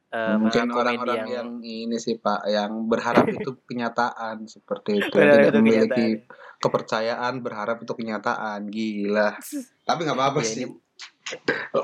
eh, 0.09 0.33
Mungkin 0.41 0.73
orang-orang 0.73 1.29
yang, 1.29 1.29
yang... 1.29 1.49
ini 1.61 2.01
sih 2.01 2.17
Pak, 2.17 2.49
yang 2.49 2.89
berharap 2.89 3.29
itu 3.37 3.61
kenyataan 3.61 4.49
seperti 4.49 5.05
itu, 5.05 5.13
Berharap 5.13 5.37
tidak 5.37 5.53
itu 5.53 5.59
memiliki 5.61 6.07
kenyataan. 6.17 6.57
kepercayaan, 6.57 7.33
berharap 7.45 7.77
itu 7.85 7.93
kenyataan, 7.93 8.59
gila. 8.73 9.29
Tapi 9.87 9.99
nggak 10.01 10.17
apa-apa 10.17 10.41
Ya, 10.41 10.49
sih. 10.49 10.65
ini- 10.65 10.81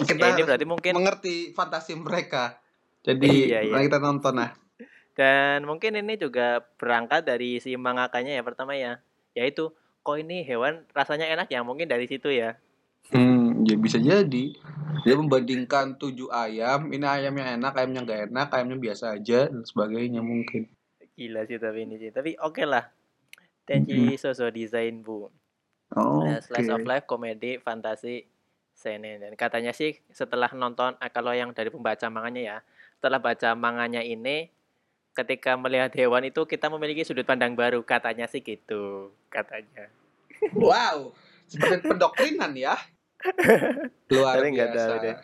Kita 0.10 0.26
ya, 0.26 0.34
ini 0.34 0.42
berarti 0.42 0.66
mungkin 0.66 0.92
mengerti 0.98 1.54
fantasi 1.54 1.94
mereka. 1.94 2.58
Jadi 3.06 3.54
Iya, 3.54 3.62
iya. 3.62 3.78
kita 3.86 4.02
nonton 4.02 4.42
nah. 4.42 4.50
dan 5.14 5.64
mungkin 5.64 5.96
ini 5.96 6.18
juga 6.18 6.60
berangkat 6.76 7.24
dari 7.24 7.62
si 7.62 7.78
mangakanya 7.80 8.36
ya 8.36 8.44
pertama 8.44 8.76
ya 8.76 9.00
yaitu 9.32 9.72
kok 10.06 10.22
ini 10.22 10.46
hewan 10.46 10.86
rasanya 10.94 11.26
enak 11.34 11.50
ya 11.50 11.66
mungkin 11.66 11.90
dari 11.90 12.06
situ 12.06 12.30
ya. 12.30 12.54
Hmm, 13.10 13.66
ya 13.66 13.74
bisa 13.82 13.98
jadi. 13.98 14.46
Dia 15.02 15.16
membandingkan 15.18 15.98
tujuh 15.98 16.30
ayam, 16.30 16.94
ini 16.94 17.06
ayamnya 17.06 17.58
enak, 17.58 17.74
ayamnya 17.78 18.02
nggak 18.06 18.22
enak, 18.30 18.48
ayamnya 18.54 18.78
biasa 18.78 19.18
aja 19.18 19.50
dan 19.50 19.66
sebagainya 19.66 20.22
mungkin. 20.22 20.70
gila 21.16 21.48
sih 21.48 21.58
tapi 21.58 21.90
ini 21.90 21.96
sih. 21.98 22.14
Tapi 22.14 22.38
oke 22.38 22.62
lah. 22.70 22.86
Tenchi 23.66 24.14
Soso 24.22 24.46
Design 24.54 25.02
Bu. 25.02 25.26
Oh, 25.98 26.22
Nah, 26.22 26.38
slice 26.42 26.70
of 26.70 26.86
oke. 26.86 26.90
life 26.90 27.06
komedi 27.10 27.58
fantasi 27.58 28.30
seinen 28.76 29.24
dan 29.24 29.34
katanya 29.40 29.72
sih 29.72 29.96
setelah 30.12 30.52
nonton 30.52 31.00
ah, 31.00 31.08
kalau 31.08 31.32
yang 31.32 31.56
dari 31.56 31.72
pembaca 31.72 32.12
manganya 32.12 32.42
ya 32.44 32.58
setelah 33.00 33.24
baca 33.24 33.56
manganya 33.56 34.04
ini 34.04 34.52
ketika 35.16 35.56
melihat 35.56 35.96
hewan 35.96 36.28
itu 36.28 36.44
kita 36.44 36.68
memiliki 36.68 37.08
sudut 37.08 37.24
pandang 37.24 37.56
baru. 37.56 37.80
Katanya 37.88 38.28
sih 38.28 38.44
gitu 38.44 39.16
katanya 39.36 39.92
Wow, 40.52 41.12
seperti 41.46 41.84
pendoktrinan 41.86 42.52
ya. 42.54 42.76
Luar 44.12 44.38
Tapi 44.38 44.48
nggak 44.52 44.70
biasa. 44.70 44.94
deh. 45.00 45.18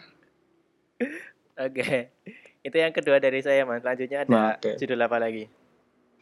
oke 1.58 1.90
itu 2.62 2.76
yang 2.76 2.92
kedua 2.92 3.18
dari 3.18 3.40
saya 3.40 3.64
mas 3.64 3.82
selanjutnya 3.82 4.24
ada 4.24 4.30
Nah, 4.30 4.50
oke. 4.56 4.78
judul 4.78 5.00
apa 5.00 5.18
lagi 5.18 5.46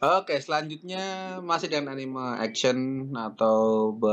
Oke, 0.00 0.32
selanjutnya 0.34 1.04
masih 1.38 1.68
dengan 1.68 1.92
anime 1.92 2.16
action 2.34 2.78
atau 3.12 3.92
be- 3.92 4.08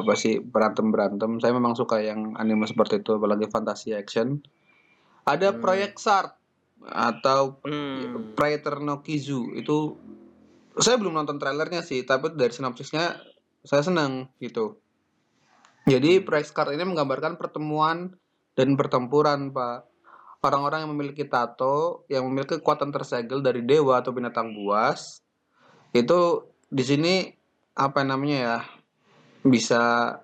apa 0.00 0.16
sih 0.16 0.40
berantem-berantem. 0.40 1.36
Saya 1.36 1.52
memang 1.52 1.76
suka 1.76 2.00
yang 2.00 2.32
anime 2.34 2.64
seperti 2.64 3.04
itu, 3.04 3.12
apalagi 3.12 3.44
fantasi 3.44 3.92
action. 3.92 4.40
Ada 5.22 5.52
Hmm. 5.52 5.60
Project 5.60 6.00
Shark 6.00 6.32
atau 6.80 7.60
hmm. 7.60 8.32
Praetor 8.32 8.80
no 8.80 9.04
Kizu 9.04 9.52
itu 9.52 10.00
saya 10.78 10.96
belum 10.98 11.14
nonton 11.14 11.42
trailernya 11.42 11.82
sih, 11.82 12.06
tapi 12.06 12.34
dari 12.34 12.54
sinopsisnya 12.54 13.18
saya 13.66 13.82
senang 13.82 14.30
gitu. 14.38 14.78
Jadi 15.88 16.20
Project 16.20 16.52
Shark 16.52 16.70
ini 16.76 16.84
menggambarkan 16.84 17.40
pertemuan 17.40 18.12
dan 18.52 18.76
pertempuran, 18.76 19.50
Pak. 19.50 19.88
Orang-orang 20.38 20.86
yang 20.86 20.92
memiliki 20.94 21.26
tato, 21.26 22.06
yang 22.06 22.22
memiliki 22.28 22.62
kekuatan 22.62 22.94
tersegel 22.94 23.42
dari 23.42 23.66
dewa 23.66 23.98
atau 23.98 24.14
binatang 24.14 24.54
buas, 24.54 25.18
itu 25.90 26.46
di 26.68 26.84
sini 26.84 27.14
apa 27.74 28.04
namanya 28.06 28.36
ya 28.38 28.58
bisa 29.42 30.14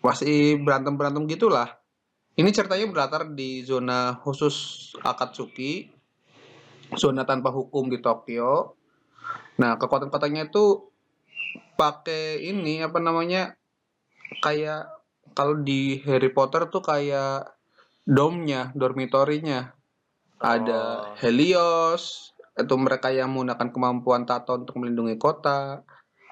masih 0.00 0.62
berantem 0.62 0.94
berantem 0.94 1.26
gitulah. 1.28 1.76
Ini 2.38 2.48
ceritanya 2.54 2.86
berlatar 2.86 3.34
di 3.34 3.66
zona 3.66 4.14
khusus 4.22 4.88
Akatsuki, 5.02 5.90
zona 6.94 7.26
tanpa 7.26 7.50
hukum 7.50 7.90
di 7.90 7.98
Tokyo. 7.98 8.77
Nah 9.58 9.74
kekuatan 9.76 10.10
katanya 10.10 10.46
itu 10.46 10.88
pakai 11.74 12.42
ini 12.42 12.82
apa 12.82 12.98
namanya 12.98 13.54
kayak 14.42 14.90
kalau 15.34 15.58
di 15.62 16.02
Harry 16.02 16.30
Potter 16.34 16.66
tuh 16.70 16.82
kayak 16.82 17.54
domnya, 18.02 18.72
dormitorinya 18.74 19.74
ada 20.38 20.82
Oh. 21.12 21.18
Helios 21.18 22.34
itu 22.58 22.74
mereka 22.74 23.10
yang 23.14 23.30
menggunakan 23.34 23.70
kemampuan 23.70 24.26
tato 24.26 24.54
untuk 24.58 24.78
melindungi 24.82 25.14
kota 25.18 25.82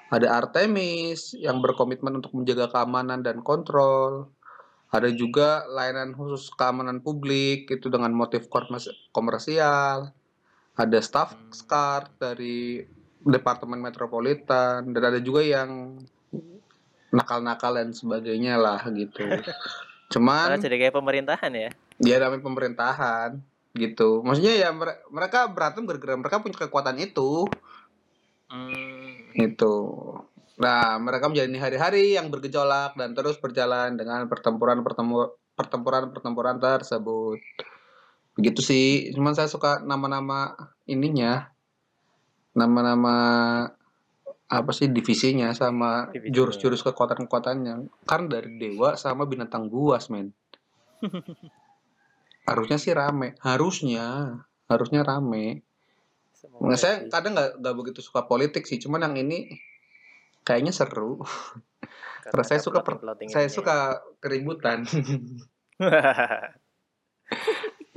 ada 0.07 0.27
Artemis 0.39 1.35
yang 1.35 1.59
berkomitmen 1.59 2.23
untuk 2.23 2.31
menjaga 2.31 2.71
keamanan 2.71 3.19
dan 3.23 3.43
kontrol 3.43 4.31
Ada 4.87 5.11
juga 5.11 5.67
layanan 5.67 6.15
khusus 6.15 6.47
keamanan 6.55 7.03
publik 7.03 7.67
itu 7.67 7.91
dengan 7.91 8.15
motif 8.15 8.47
komersi- 8.47 8.95
komersial. 9.11 10.15
Ada 10.79 11.03
staff 11.03 11.35
Hmm. 11.35 11.51
car 11.67 12.07
dari 12.15 12.87
departemen 13.23 13.79
metropolitan 13.79 14.85
dan 14.91 15.03
ada 15.03 15.19
juga 15.19 15.41
yang 15.41 15.97
nakal-nakal 17.09 17.77
dan 17.77 17.95
sebagainya 17.95 18.59
lah 18.59 18.81
gitu. 18.91 19.23
Cuman 20.13 20.59
jadi 20.59 20.87
kayak 20.87 20.95
pemerintahan 20.95 21.51
ya. 21.51 21.69
dia 21.97 22.15
namanya 22.21 22.43
pemerintahan 22.43 23.29
gitu. 23.73 24.21
Maksudnya 24.23 24.53
ya 24.55 24.69
mere- 24.71 25.03
mereka 25.09 25.47
berantem 25.49 25.83
gara-gara 25.85 26.15
mereka 26.15 26.39
punya 26.39 26.57
kekuatan 26.57 26.97
itu 26.99 27.47
Hmm. 28.47 29.27
itu. 29.35 29.75
Nah, 30.57 30.95
mereka 30.97 31.27
menjalani 31.27 31.59
hari-hari 31.59 32.15
yang 32.15 32.31
bergejolak 32.31 32.95
dan 32.95 33.11
terus 33.11 33.35
berjalan 33.37 33.99
dengan 33.99 34.23
pertempuran 34.31 34.79
pertempuran 34.81 36.15
pertempuran 36.15 36.55
tersebut. 36.57 37.37
Begitu 38.39 38.61
sih. 38.63 38.87
Cuman 39.11 39.35
saya 39.35 39.51
suka 39.51 39.83
nama-nama 39.83 40.55
ininya. 40.87 41.51
Nama-nama 42.57 43.15
apa 44.47 44.71
sih 44.71 44.87
divisinya 44.89 45.53
sama 45.53 46.09
jurus-jurus 46.15 46.81
kekuatan-kekuatannya. 46.81 47.91
Kan 48.09 48.31
dari 48.31 48.57
dewa 48.57 48.97
sama 48.97 49.29
binatang 49.29 49.69
buas, 49.69 50.09
men. 50.09 50.33
Harusnya 52.49 52.79
sih 52.79 52.95
rame. 52.95 53.35
Harusnya. 53.43 54.39
Harusnya 54.65 55.05
rame. 55.05 55.61
Semoga 56.33 56.73
Nggak, 56.73 56.79
saya 56.79 56.95
sih. 57.03 57.11
kadang 57.11 57.35
nggak 57.35 57.59
nggak 57.59 57.75
begitu 57.75 57.99
suka 58.01 58.25
politik 58.25 58.65
sih, 58.65 58.79
cuman 58.79 59.03
yang 59.05 59.15
ini 59.19 59.51
kayaknya 60.47 60.73
seru. 60.73 61.21
Karena 62.23 62.43
saya 62.43 62.59
suka 62.63 62.81
per- 62.81 63.03
saya 63.27 63.51
suka 63.51 63.99
keributan. 64.23 64.87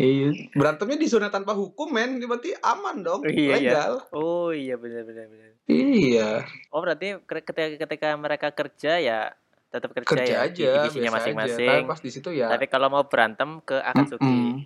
Iya, 0.00 0.28
berantemnya 0.56 0.96
di 0.96 1.04
zona 1.04 1.28
tanpa 1.28 1.52
hukum, 1.52 1.92
men. 1.92 2.16
Berarti 2.24 2.56
aman 2.56 3.04
dong, 3.04 3.20
Iya, 3.28 3.36
iya. 3.36 3.52
legal. 3.76 3.92
oh 4.16 4.48
iya 4.48 4.80
benar 4.80 5.04
benar 5.04 5.28
benar. 5.28 5.50
Iya, 5.68 6.30
Oh 6.72 6.80
berarti 6.80 7.20
ke- 7.20 7.44
ketika 7.44 7.76
ketika 7.84 8.08
mereka 8.16 8.48
kerja 8.50 8.96
ya 8.96 9.20
tetap 9.68 9.92
kerja, 9.92 10.08
kerja 10.08 10.34
ya 10.34 10.38
aja, 10.48 10.56
di 10.56 10.76
divisinya 10.88 11.12
masing-masing. 11.20 11.84
Tapi 11.84 11.90
pas 11.92 12.00
di 12.00 12.10
situ 12.10 12.28
ya. 12.32 12.48
Tapi 12.48 12.64
kalau 12.66 12.88
mau 12.88 13.04
berantem 13.04 13.60
ke 13.60 13.76
Akatsuki. 13.76 14.24
mm-mm. 14.24 14.64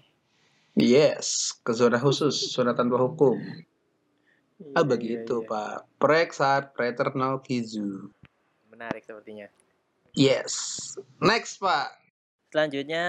Yes, 0.74 1.54
ke 1.62 1.70
zona 1.70 1.98
khusus, 1.98 2.34
zona 2.50 2.74
tanpa 2.74 2.98
hukum. 2.98 3.36
Iya, 4.58 4.74
Ah 4.74 4.82
iya, 4.82 4.86
begitu, 4.86 5.42
iya. 5.42 5.50
Pak. 5.50 5.76
Prexat 5.98 6.74
Preternal 6.74 7.42
Kizu. 7.42 8.10
Menarik 8.70 9.02
sepertinya. 9.02 9.46
Yes. 10.14 10.54
Next, 11.18 11.58
Pak. 11.58 11.94
Selanjutnya, 12.50 13.06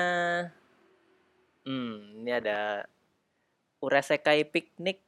hmm, 1.66 2.22
ini 2.24 2.32
ada 2.32 2.86
Urasekai 3.82 4.48
Piknik. 4.48 5.02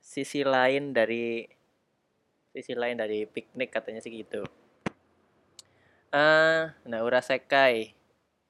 Sisi 0.00 0.46
lain 0.46 0.94
dari 0.94 1.44
sisi 2.56 2.72
lain 2.72 2.96
dari 2.96 3.28
piknik 3.28 3.68
katanya 3.68 4.00
sih 4.00 4.08
gitu. 4.08 4.40
Eh, 6.16 6.62
nah 6.88 7.00
Urasekai, 7.04 7.92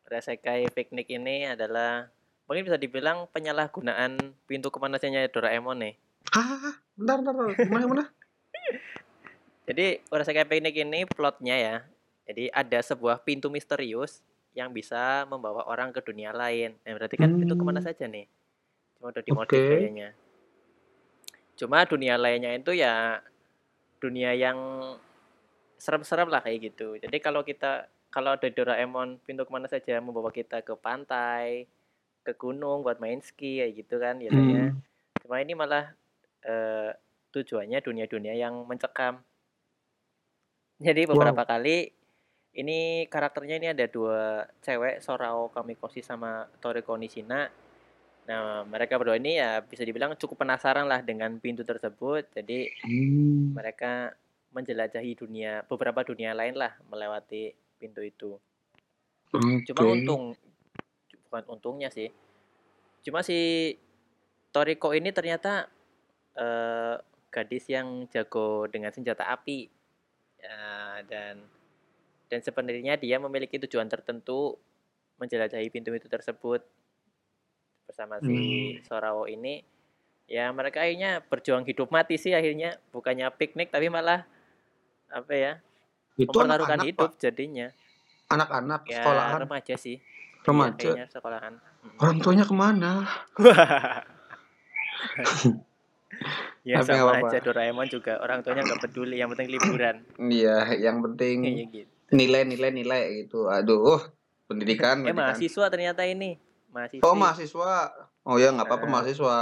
Urasekai 0.06 0.70
Piknik 0.70 1.10
ini 1.10 1.50
adalah 1.50 2.06
mungkin 2.46 2.70
bisa 2.70 2.78
dibilang 2.78 3.26
penyalahgunaan 3.34 4.38
pintu 4.46 4.70
kemanasannya 4.70 5.26
Doraemon 5.26 5.82
nih. 5.82 5.94
Ah, 6.30 6.78
bentar, 6.94 7.18
bentar, 7.18 7.34
bentar. 7.34 7.58
Gimana, 7.58 7.82
gimana? 7.88 8.04
Jadi 9.66 9.98
Urasekai 10.14 10.46
Piknik 10.46 10.78
ini 10.78 11.02
plotnya 11.10 11.56
ya. 11.58 11.76
Jadi 12.30 12.46
ada 12.54 12.78
sebuah 12.78 13.26
pintu 13.26 13.50
misterius 13.50 14.22
yang 14.56 14.72
bisa 14.72 15.28
membawa 15.28 15.68
orang 15.68 15.92
ke 15.92 16.00
dunia 16.00 16.32
lain. 16.32 16.80
Nah, 16.80 16.96
berarti 16.96 17.20
kan 17.20 17.28
pintu 17.36 17.52
ke 17.52 17.64
mana 17.64 17.84
Hmm. 17.84 17.88
saja 17.92 18.08
nih? 18.08 18.24
Cuma 18.96 19.12
udah 19.12 19.22
dimodif 19.22 19.52
Oke. 19.52 19.68
kayaknya. 19.76 20.08
Cuma 21.60 21.84
dunia 21.84 22.16
lainnya 22.16 22.56
itu 22.56 22.72
ya 22.72 23.20
dunia 24.00 24.32
yang 24.32 24.56
serem-serem 25.76 26.32
lah 26.32 26.40
kayak 26.40 26.72
gitu. 26.72 26.96
Jadi 26.96 27.16
kalau 27.20 27.44
kita 27.44 27.84
kalau 28.08 28.32
ada 28.32 28.48
Doraemon 28.48 29.20
pintu 29.20 29.44
ke 29.44 29.52
mana 29.52 29.68
saja 29.68 30.00
membawa 30.00 30.32
kita 30.32 30.64
ke 30.64 30.72
pantai, 30.80 31.68
ke 32.24 32.32
gunung 32.32 32.80
buat 32.80 32.96
main 32.96 33.20
ski 33.20 33.60
kayak 33.60 33.72
gitu 33.76 34.00
kan 34.00 34.16
biasanya. 34.16 34.72
Hmm. 34.72 34.80
Cuma 35.20 35.36
ini 35.44 35.52
malah 35.52 35.92
eh, 36.48 36.96
tujuannya 37.36 37.84
dunia-dunia 37.84 38.32
yang 38.32 38.64
mencekam. 38.64 39.20
Jadi 40.80 41.04
beberapa 41.08 41.44
kali 41.44 41.92
ini 42.56 43.04
karakternya 43.12 43.60
ini 43.60 43.68
ada 43.76 43.84
dua 43.84 44.48
cewek, 44.64 45.04
Sorao 45.04 45.52
Kamikoshi 45.52 46.00
sama 46.00 46.48
Toriko 46.56 46.96
Nishina. 46.96 47.52
Nah, 48.26 48.64
mereka 48.66 48.96
berdua 48.98 49.20
ini 49.20 49.38
ya 49.38 49.60
bisa 49.62 49.84
dibilang 49.84 50.16
cukup 50.16 50.42
penasaran 50.42 50.88
lah 50.88 51.04
dengan 51.04 51.36
pintu 51.36 51.62
tersebut. 51.62 52.26
Jadi 52.32 52.72
Hmm. 52.82 53.52
mereka 53.54 54.16
menjelajahi 54.56 55.12
dunia, 55.20 55.62
beberapa 55.68 56.00
dunia 56.00 56.32
lain 56.32 56.56
lah 56.56 56.72
melewati 56.88 57.52
pintu 57.76 58.00
itu. 58.00 58.40
Cuma 59.68 59.80
Oke. 59.84 59.92
untung, 60.00 60.32
bukan 61.28 61.44
untungnya 61.52 61.92
sih. 61.92 62.08
Cuma 63.04 63.20
si 63.20 63.76
Toriko 64.48 64.96
ini 64.96 65.12
ternyata 65.12 65.68
eh, 66.36 66.96
gadis 67.28 67.68
yang 67.68 68.08
jago 68.08 68.64
dengan 68.68 68.92
senjata 68.96 69.28
api. 69.28 69.68
Ya, 70.40 71.00
dan 71.04 71.44
dan 72.26 72.40
sebenarnya 72.40 72.96
dia 72.96 73.16
memiliki 73.16 73.56
tujuan 73.58 73.86
tertentu 73.86 74.58
menjelajahi 75.16 75.68
pintu-pintu 75.68 76.06
tersebut 76.06 76.60
bersama 77.84 78.18
si 78.18 78.34
Hmm. 78.76 78.82
Sorao 78.82 79.24
ini. 79.24 79.62
Ya 80.26 80.50
mereka 80.50 80.82
akhirnya 80.82 81.22
berjuang 81.22 81.62
hidup 81.62 81.88
mati 81.88 82.16
sih 82.16 82.30
akhirnya 82.30 82.74
bukannya 82.90 83.30
piknik 83.30 83.70
tapi 83.70 83.86
malah 83.86 84.26
apa 85.06 85.32
ya 85.32 85.52
Itu 86.14 86.34
mempertaruhkan 86.34 86.76
anak-anak, 86.76 86.90
hidup 86.90 87.10
Pak. 87.10 87.20
jadinya. 87.20 87.68
Anak-anak 88.26 88.80
Ya 88.84 88.98
sekolahan. 88.98 89.38
remaja 89.38 89.74
sih. 89.76 89.96
Remaja. 90.42 90.74
kayaknya 90.76 91.06
sekolahan. 91.08 91.54
Orang 91.96 92.18
tuanya 92.18 92.42
ke 92.42 92.52
mana? 92.52 93.06
ya 96.64 96.80
Tapi 96.80 96.88
sama 96.88 97.02
apa-apa. 97.14 97.28
aja 97.28 97.38
Doraemon 97.40 97.86
juga 97.86 98.18
orang 98.18 98.42
tuanya 98.42 98.62
nggak 98.64 98.82
peduli 98.82 99.16
yang 99.16 99.30
penting 99.30 99.48
liburan 99.48 99.96
Iya, 100.18 100.74
yang 100.76 100.98
penting 101.00 101.36
kayak 101.44 101.68
gitu 101.70 101.95
nilai-nilai 102.08 102.70
nilai 102.70 103.02
gitu. 103.20 103.46
Aduh, 103.46 103.98
pendidikan. 104.46 105.00
eh 105.00 105.10
pendidikan. 105.10 105.16
mahasiswa 105.16 105.66
ternyata 105.66 106.02
ini 106.02 106.38
mahasiswa 106.68 107.02
Oh, 107.02 107.14
mahasiswa. 107.14 107.72
Oh 108.22 108.36
ya, 108.36 108.50
nggak 108.50 108.64
apa-apa 108.64 108.84
Eh. 108.84 108.90
mahasiswa. 108.90 109.34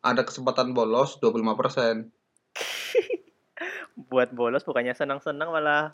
Ada 0.00 0.22
kesempatan 0.22 0.72
bolos 0.72 1.16
25%. 1.16 2.08
buat 4.10 4.30
bolos 4.30 4.64
bukannya 4.64 4.92
senang-senang 4.92 5.50
malah 5.50 5.92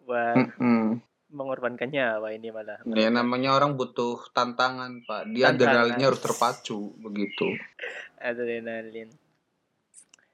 buat 0.00 0.34
Mm-mm. 0.36 0.98
mengorbankan 1.30 1.88
nyawa 1.88 2.30
ini 2.30 2.50
malah 2.50 2.82
Ya 2.84 3.08
namanya 3.08 3.54
orang 3.54 3.74
butuh 3.74 4.26
tantangan, 4.30 5.02
Pak. 5.02 5.30
Dia 5.30 5.50
adrenalinnya 5.50 6.06
harus 6.06 6.20
terpacu 6.20 6.94
begitu. 6.98 7.46
adrenalin 8.20 9.12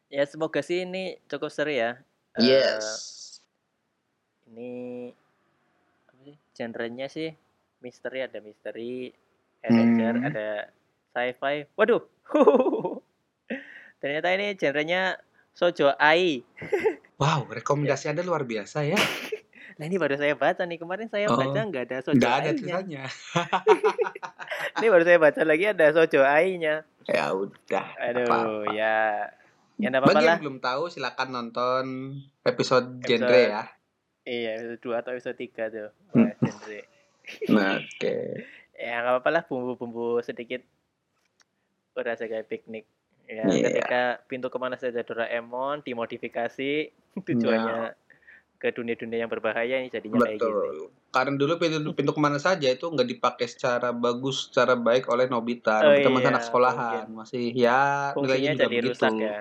ya 0.07 0.23
semoga 0.23 0.59
sih 0.59 0.83
ini 0.83 1.19
cukup 1.27 1.51
seru 1.51 1.71
ya 1.71 1.99
Yes. 2.35 2.87
ini 4.47 5.11
apa 5.11 5.21
sih 5.21 5.30
genrenya 6.61 7.09
sih 7.09 7.33
misteri 7.81 8.21
ada 8.21 8.37
misteri 8.39 9.09
adventure 9.61 10.13
Hmm. 10.15 10.29
ada 10.29 10.49
sci-fi 11.11 11.65
waduh 11.73 12.05
ternyata 13.99 14.29
ini 14.31 14.53
genrenya 14.55 15.17
sojo 15.51 15.97
ai 15.97 16.41
Wow, 17.17 17.45
rekomendasi 17.47 18.09
Anda 18.09 18.21
luar 18.23 18.45
biasa 18.45 18.81
ya. 18.83 18.97
nah 19.77 19.85
ini 19.85 19.97
baru 19.97 20.17
saya 20.17 20.33
baca 20.35 20.61
nih 20.63 20.77
kemarin 20.77 21.05
saya 21.07 21.29
Oh. 21.29 21.37
baca 21.37 21.57
nggak 21.59 21.85
ada 21.87 21.97
sojo 22.01 22.17
Nggak 22.17 22.33
ada 22.35 22.51
tulisannya. 22.55 23.05
ini 24.75 24.87
baru 24.89 25.05
saya 25.05 25.19
baca 25.19 25.41
lagi 25.43 25.65
ada 25.67 25.87
sojo 25.91 26.21
ai-nya 26.21 26.85
Ya 27.07 27.29
udah. 27.31 27.87
aduh 27.99 28.25
apa-apa. 28.25 28.73
ya 28.73 29.29
ya 29.77 29.87
nggak 29.87 30.01
apa-apa 30.01 30.13
Bagi 30.15 30.21
lah 30.23 30.33
yang 30.35 30.43
belum 30.43 30.59
tahu 30.61 30.83
silakan 30.87 31.29
nonton 31.31 31.85
episode, 32.43 32.89
Episode- 32.99 33.05
genre 33.07 33.41
ya. 33.43 33.63
Iya 34.31 34.55
episode 34.55 34.79
dua 34.79 35.03
atau 35.03 35.11
episode 35.11 35.35
tiga 35.35 35.67
tuh 35.67 35.91
Hmm. 36.15 36.31
Genre 36.39 36.81
Nah, 37.55 37.79
oke. 37.79 38.15
ya 38.75 38.95
nggak 38.97 39.13
apa-apa 39.13 39.31
lah 39.31 39.43
bumbu-bumbu 39.45 40.19
sedikit 40.21 40.63
udah 41.95 42.15
saya 42.15 42.31
kayak 42.31 42.47
piknik 42.47 42.87
ya 43.27 43.47
Iya. 43.47 43.67
ketika 43.71 44.03
pintu 44.27 44.47
ke 44.49 44.59
mana 44.59 44.75
saja 44.75 45.03
Doraemon 45.03 45.83
dimodifikasi 45.83 46.71
tujuannya 47.27 47.95
ke 48.57 48.77
dunia-dunia 48.77 49.25
yang 49.25 49.33
berbahaya 49.33 49.81
ini 49.81 49.89
jadinya 49.89 50.21
kayak 50.21 50.37
gitu 50.37 50.47
Betul. 50.47 50.77
Karena 51.11 51.33
dulu 51.35 51.53
pintu 51.57 51.91
pintu 51.91 52.13
ke 52.13 52.21
mana 52.21 52.39
saja 52.39 52.69
itu 52.69 52.87
nggak 52.87 53.09
dipakai 53.09 53.47
secara 53.49 53.91
bagus, 53.91 54.47
secara 54.47 54.79
baik 54.79 55.11
oleh 55.11 55.27
Nobita. 55.27 55.81
Oh 55.83 55.91
Nobita 55.97 56.23
iya, 56.23 56.31
anak 56.31 56.45
sekolahan, 56.47 57.05
masih 57.11 57.51
ya 57.51 58.13
fungsinya 58.15 58.37
nilainya 58.37 58.53
jadi 58.63 58.77
rusak 58.85 59.13
ya 59.19 59.39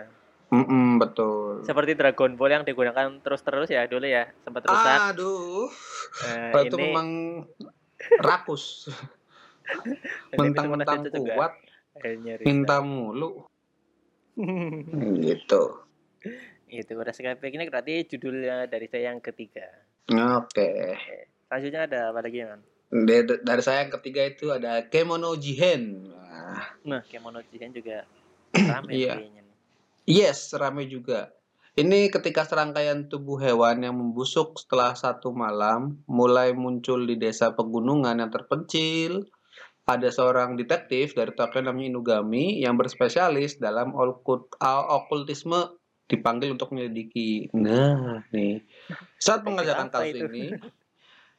Mm-mm, 0.50 0.98
betul. 0.98 1.62
seperti 1.62 1.94
Dragon 1.94 2.34
Ball 2.34 2.50
yang 2.58 2.66
digunakan 2.66 3.06
terus-terus 3.22 3.70
ya 3.70 3.86
dulu 3.86 4.10
ya 4.10 4.34
sempat 4.42 4.66
rusak 4.66 5.14
Aduh, 5.14 5.70
Nah, 6.20 6.52
kalau 6.52 6.64
itu 6.66 6.76
ini 6.76 6.84
memang 6.90 7.08
rakus 8.28 8.90
ini 10.34 10.50
mentang-mentang 10.50 11.06
kuat 11.06 11.54
akhirnya 11.94 12.34
minta 12.42 12.82
resign. 12.82 12.90
mulu 12.90 13.46
gitu 15.26 15.64
Itu 16.70 16.94
udah 16.98 17.14
sekali 17.14 17.34
ini 17.50 17.66
berarti 17.66 18.06
judulnya 18.06 18.70
dari 18.70 18.86
saya 18.86 19.10
yang 19.10 19.22
ketiga. 19.22 19.66
oke 20.10 20.70
Selanjutnya 21.50 21.90
ada 21.90 22.00
apa 22.14 22.22
lagi, 22.22 22.46
Man? 22.46 22.62
dari, 22.90 23.26
dari 23.42 23.62
saya 23.66 23.82
yang 23.86 23.94
ketiga 23.98 24.22
itu 24.26 24.54
ada 24.54 24.86
kemono 24.86 25.34
jihen 25.34 26.14
Nah, 26.14 26.66
Nah, 26.86 27.02
Kemono 27.06 27.42
Jihen 27.50 27.74
juga 27.74 28.06
rame 28.70 28.94
Iya. 28.94 29.18
kayaknya. 29.18 29.49
Yes 30.10 30.58
rame 30.58 30.90
juga 30.90 31.30
ini 31.78 32.10
ketika 32.10 32.44
serangkaian 32.44 33.06
tubuh 33.08 33.38
hewan 33.38 33.86
yang 33.86 33.94
membusuk 33.94 34.58
setelah 34.58 34.98
satu 34.98 35.30
malam 35.30 36.02
mulai 36.10 36.52
muncul 36.58 37.06
di 37.06 37.16
desa 37.16 37.54
pegunungan 37.54 38.18
yang 38.18 38.34
terpencil 38.34 39.30
ada 39.90 40.10
seorang 40.14 40.54
detektif 40.54 41.18
dari 41.18 41.34
Tokyo 41.34 41.66
namanya 41.66 41.98
Inugami 41.98 42.62
yang 42.62 42.78
berspesialis 42.78 43.58
dalam 43.58 43.98
okult, 43.98 44.54
okultisme 44.62 45.82
dipanggil 46.06 46.54
untuk 46.54 46.74
menyelidiki. 46.74 47.54
Nah, 47.58 48.22
nih. 48.30 48.62
Saat 49.18 49.46
mengerjakan 49.46 49.90
kasus 49.90 50.30
ini, 50.30 50.54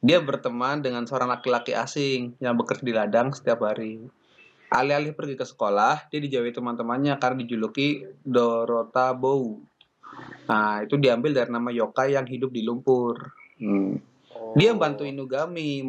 dia 0.03 0.19
berteman 0.19 0.83
dengan 0.83 1.07
seorang 1.07 1.31
laki-laki 1.31 1.71
asing 1.71 2.35
yang 2.43 2.59
bekerja 2.59 2.83
di 2.83 2.93
ladang 2.95 3.31
setiap 3.31 3.63
hari. 3.63 4.03
Alih-alih 4.71 5.11
pergi 5.11 5.35
ke 5.35 5.43
sekolah, 5.43 6.07
dia 6.07 6.23
dijauhi 6.23 6.55
teman-temannya 6.55 7.19
karena 7.19 7.43
dijuluki 7.43 8.07
Dorota 8.23 9.11
Bow. 9.11 9.59
Nah, 10.47 10.83
itu 10.83 10.95
diambil 10.95 11.35
dari 11.35 11.51
nama 11.51 11.69
yokai 11.75 12.15
yang 12.15 12.23
hidup 12.23 12.55
di 12.55 12.63
lumpur. 12.63 13.19
Hmm. 13.59 13.99
Dia 14.55 14.71
Oh. 14.71 14.75
membantu 14.75 15.07
Inugami 15.07 15.83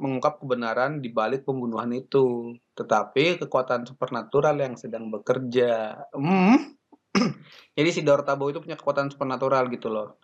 mengungkap 0.00 0.40
kebenaran 0.40 1.04
di 1.04 1.12
balik 1.12 1.44
pembunuhan 1.44 1.92
itu. 1.92 2.56
Tetapi 2.76 3.40
kekuatan 3.44 3.88
supernatural 3.88 4.56
yang 4.56 4.76
sedang 4.76 5.08
bekerja. 5.12 6.00
Hmm. 6.12 6.76
Jadi 7.76 7.90
si 7.92 8.00
Dorotabo 8.04 8.48
itu 8.52 8.60
punya 8.60 8.76
kekuatan 8.76 9.12
supernatural 9.12 9.68
gitu 9.72 9.88
loh. 9.92 10.20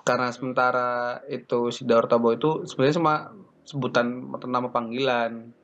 Karena 0.00 0.32
sementara 0.32 1.20
itu 1.28 1.68
si 1.72 1.84
Dorotabo 1.84 2.32
itu 2.32 2.64
sebenarnya 2.64 2.96
cuma 3.00 3.14
sebutan 3.64 4.32
atau 4.36 4.48
nama 4.48 4.68
panggilan. 4.72 5.59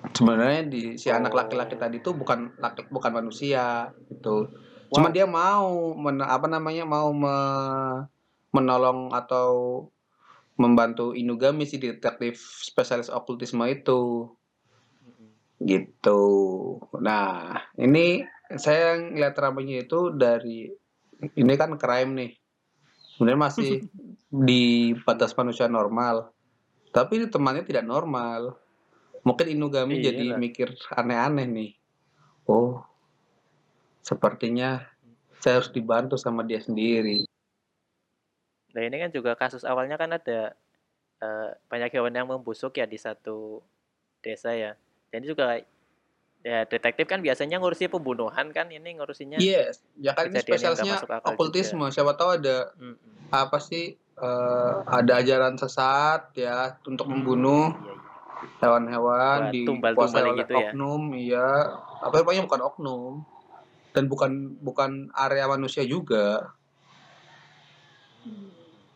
Sebenarnya 0.00 0.62
di 0.64 0.82
si 0.96 1.12
anak 1.12 1.32
Oh. 1.36 1.38
laki-laki 1.44 1.76
tadi 1.76 2.00
itu 2.00 2.10
bukan 2.16 2.56
laki 2.56 2.88
bukan 2.88 3.12
manusia 3.12 3.92
gitu. 4.08 4.48
Cuma 4.90 5.08
Wow. 5.08 5.14
dia 5.14 5.26
mau 5.28 5.94
men- 5.94 6.24
apa 6.24 6.50
namanya 6.50 6.88
mau 6.88 7.12
me- 7.14 8.08
menolong 8.50 9.14
atau 9.14 9.48
membantu 10.58 11.14
Inugami 11.14 11.64
si 11.64 11.78
detektif 11.78 12.40
spesialis 12.60 13.08
okultisme 13.08 13.62
itu 13.64 14.28
gitu. 15.60 16.22
Nah, 16.98 17.52
ini 17.76 18.24
saya 18.56 18.96
ngeliat 18.96 19.36
ramenya 19.36 19.84
itu 19.84 20.10
dari 20.10 20.68
ini 21.36 21.52
kan 21.54 21.76
crime 21.76 22.12
nih. 22.16 22.30
Sebenarnya 23.14 23.40
masih 23.40 23.70
di 24.48 24.96
batas 25.04 25.36
manusia 25.36 25.68
normal. 25.68 26.32
Tapi 26.90 27.22
ini 27.22 27.26
temannya 27.28 27.62
tidak 27.62 27.84
normal. 27.84 28.56
Mungkin 29.30 29.46
Inugami 29.54 30.02
Iya 30.02 30.10
jadi 30.10 30.24
mikir 30.34 30.74
aneh-aneh 30.90 31.46
nih. 31.46 31.70
Oh, 32.50 32.82
sepertinya 34.02 34.82
saya 35.38 35.62
harus 35.62 35.70
dibantu 35.70 36.18
sama 36.18 36.42
dia 36.42 36.58
sendiri. 36.58 37.24
Nah, 38.74 38.82
ini 38.86 38.96
kan 39.02 39.10
juga 39.10 39.34
kasus 39.34 39.62
awalnya 39.62 39.94
kan 39.98 40.10
ada 40.14 40.54
eh, 41.22 41.50
banyak 41.70 41.90
hewan 41.94 42.14
yang 42.14 42.26
membusuk 42.26 42.74
ya 42.78 42.86
di 42.86 42.98
satu 42.98 43.62
desa 44.22 44.54
ya. 44.54 44.74
Jadi 45.10 45.24
juga 45.26 45.58
ya 46.40 46.64
detektif 46.64 47.04
kan 47.04 47.20
biasanya 47.20 47.60
ngurusi 47.60 47.90
pembunuhan 47.92 48.48
kan, 48.54 48.70
ini 48.72 48.96
ngurusinya 48.96 49.36
Yes, 49.36 49.84
ya 50.00 50.16
kan 50.16 50.32
ini 50.32 50.40
akal 50.40 51.20
okultisme. 51.34 51.86
Siapa 51.92 52.16
tahu 52.16 52.40
ada 52.40 52.72
Mm-mm. 52.78 53.30
apa 53.30 53.58
sih 53.58 53.94
eh, 53.98 54.72
ada 54.86 55.12
ajaran 55.20 55.58
sesat 55.58 56.34
ya 56.36 56.78
untuk 56.86 57.06
Hmm, 57.06 57.20
membunuh 57.20 57.74
iya, 57.74 57.80
iya. 57.84 57.89
Hewan-hewan 58.60 59.52
Buat 59.52 59.96
dikuasai 59.96 60.24
oleh 60.24 60.44
gitu 60.44 60.52
ya. 60.56 60.70
oknum, 60.72 61.02
iya. 61.16 61.48
Apa 62.00 62.24
pokoknya 62.24 62.44
bukan 62.48 62.60
oknum 62.64 63.12
dan 63.92 64.04
bukan 64.06 64.56
bukan 64.62 64.90
area 65.12 65.50
manusia 65.50 65.82
juga. 65.84 66.54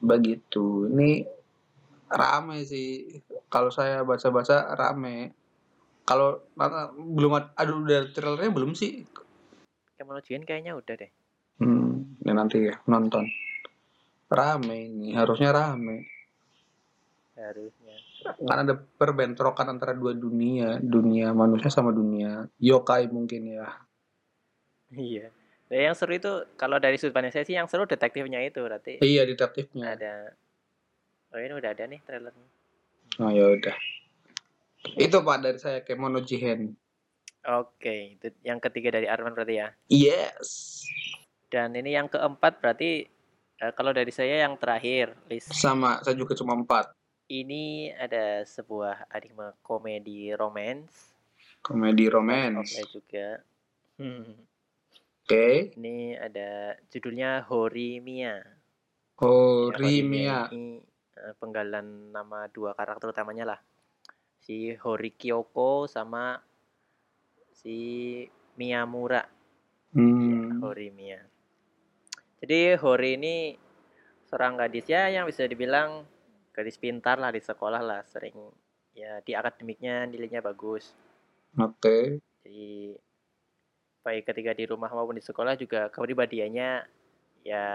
Begitu. 0.01 0.89
Ini 0.93 1.25
rame 2.09 2.65
sih. 2.65 3.21
Kalau 3.49 3.69
saya 3.69 4.03
baca-baca 4.05 4.73
rame. 4.75 5.33
Kalau 6.05 6.45
belum 6.97 7.33
ada, 7.41 7.49
aduh 7.57 7.81
udah 7.81 8.13
trailernya 8.13 8.53
belum 8.53 8.77
sih? 8.77 9.09
Kemono 9.97 10.21
Jihen 10.21 10.45
kayaknya 10.45 10.77
udah 10.77 10.95
deh. 11.01 11.13
Hmm, 11.61 12.19
ya 12.21 12.33
nanti 12.35 12.61
ya 12.61 12.77
nonton. 12.85 13.25
Rame 14.29 14.91
ini, 14.91 15.15
harusnya 15.15 15.55
rame. 15.55 16.09
Harusnya. 17.39 17.84
Kan 18.25 18.59
ada 18.65 18.75
perbentrokan 18.77 19.69
antara 19.77 19.93
dua 19.93 20.17
dunia, 20.17 20.81
dunia 20.81 21.37
manusia 21.37 21.69
sama 21.69 21.93
dunia 21.93 22.49
yokai 22.57 23.09
mungkin 23.13 23.61
ya. 23.61 23.69
Iya. 24.95 25.29
Nah, 25.69 25.79
yang 25.91 25.97
seru 25.97 26.15
itu 26.17 26.31
kalau 26.61 26.77
dari 26.77 27.01
sudut 27.01 27.17
pandang 27.17 27.33
saya 27.33 27.45
sih 27.49 27.57
yang 27.57 27.67
seru 27.67 27.89
detektifnya 27.89 28.45
itu 28.45 28.61
berarti 28.61 29.01
Iya 29.01 29.25
detektifnya. 29.25 29.97
ada 29.97 30.15
Oh 31.35 31.41
ini 31.43 31.51
udah 31.51 31.75
ada 31.75 31.85
nih 31.91 31.99
trailernya. 32.07 32.49
Oh 33.19 33.31
ya 33.35 33.45
udah. 33.59 33.77
Itu 34.95 35.19
Pak 35.27 35.39
dari 35.43 35.59
saya 35.59 35.83
Kemono 35.83 36.23
Jihen. 36.23 36.79
Oke, 37.45 38.17
itu 38.17 38.31
yang 38.47 38.63
ketiga 38.63 38.95
dari 38.95 39.11
Arman 39.11 39.35
berarti 39.35 39.55
ya. 39.59 39.69
Yes. 39.91 40.81
Dan 41.51 41.75
ini 41.75 41.93
yang 41.99 42.07
keempat 42.07 42.63
berarti 42.63 43.05
eh, 43.59 43.73
kalau 43.75 43.91
dari 43.91 44.15
saya 44.15 44.47
yang 44.47 44.55
terakhir 44.57 45.13
list 45.27 45.51
Sama, 45.53 46.01
saya 46.07 46.15
juga 46.15 46.39
cuma 46.39 46.55
empat. 46.55 46.95
Ini 47.29 47.95
ada 47.95 48.45
sebuah 48.45 49.09
anime 49.09 49.57
komedi 49.65 50.33
romance 50.37 51.15
Komedi 51.65 52.13
romance. 52.13 52.77
Oke 52.77 52.93
juga. 52.93 53.29
Hmm. 53.97 54.37
Oke. 55.25 55.73
Ini 55.81 56.21
ada 56.21 56.77
judulnya 56.93 57.41
Horimiya. 57.49 58.37
Ya, 58.37 59.25
Horimia. 59.25 60.53
ini 60.53 60.85
eh, 61.17 61.33
penggalan 61.41 62.13
nama 62.13 62.53
dua 62.53 62.77
karakter 62.77 63.17
utamanya 63.17 63.57
lah. 63.57 63.61
Si 64.45 64.77
Hori 64.77 65.17
Kyoko 65.17 65.89
sama 65.89 66.37
si 67.57 68.21
Miyamura. 68.61 69.25
Hmm. 69.97 70.61
Horimiya. 70.61 71.25
Jadi 72.45 72.77
Hori 72.77 73.17
ini 73.17 73.37
seorang 74.29 74.61
gadis 74.61 74.85
ya 74.85 75.09
yang 75.09 75.25
bisa 75.25 75.49
dibilang 75.49 76.05
gadis 76.55 76.79
pintar 76.79 77.19
lah 77.19 77.35
di 77.35 77.43
sekolah 77.43 77.83
lah, 77.83 78.01
sering 78.07 78.35
ya 78.95 79.19
di 79.27 79.35
akademiknya 79.35 80.07
nilainya 80.07 80.39
bagus. 80.39 80.95
Oke. 81.59 82.23
Jadi 82.47 82.95
baik 84.07 84.31
ketika 84.31 84.55
di 84.55 84.65
rumah 84.71 84.93
maupun 84.93 85.19
di 85.19 85.25
sekolah 85.25 85.59
juga 85.59 85.91
kepribadiannya 85.91 86.71
ya 87.43 87.67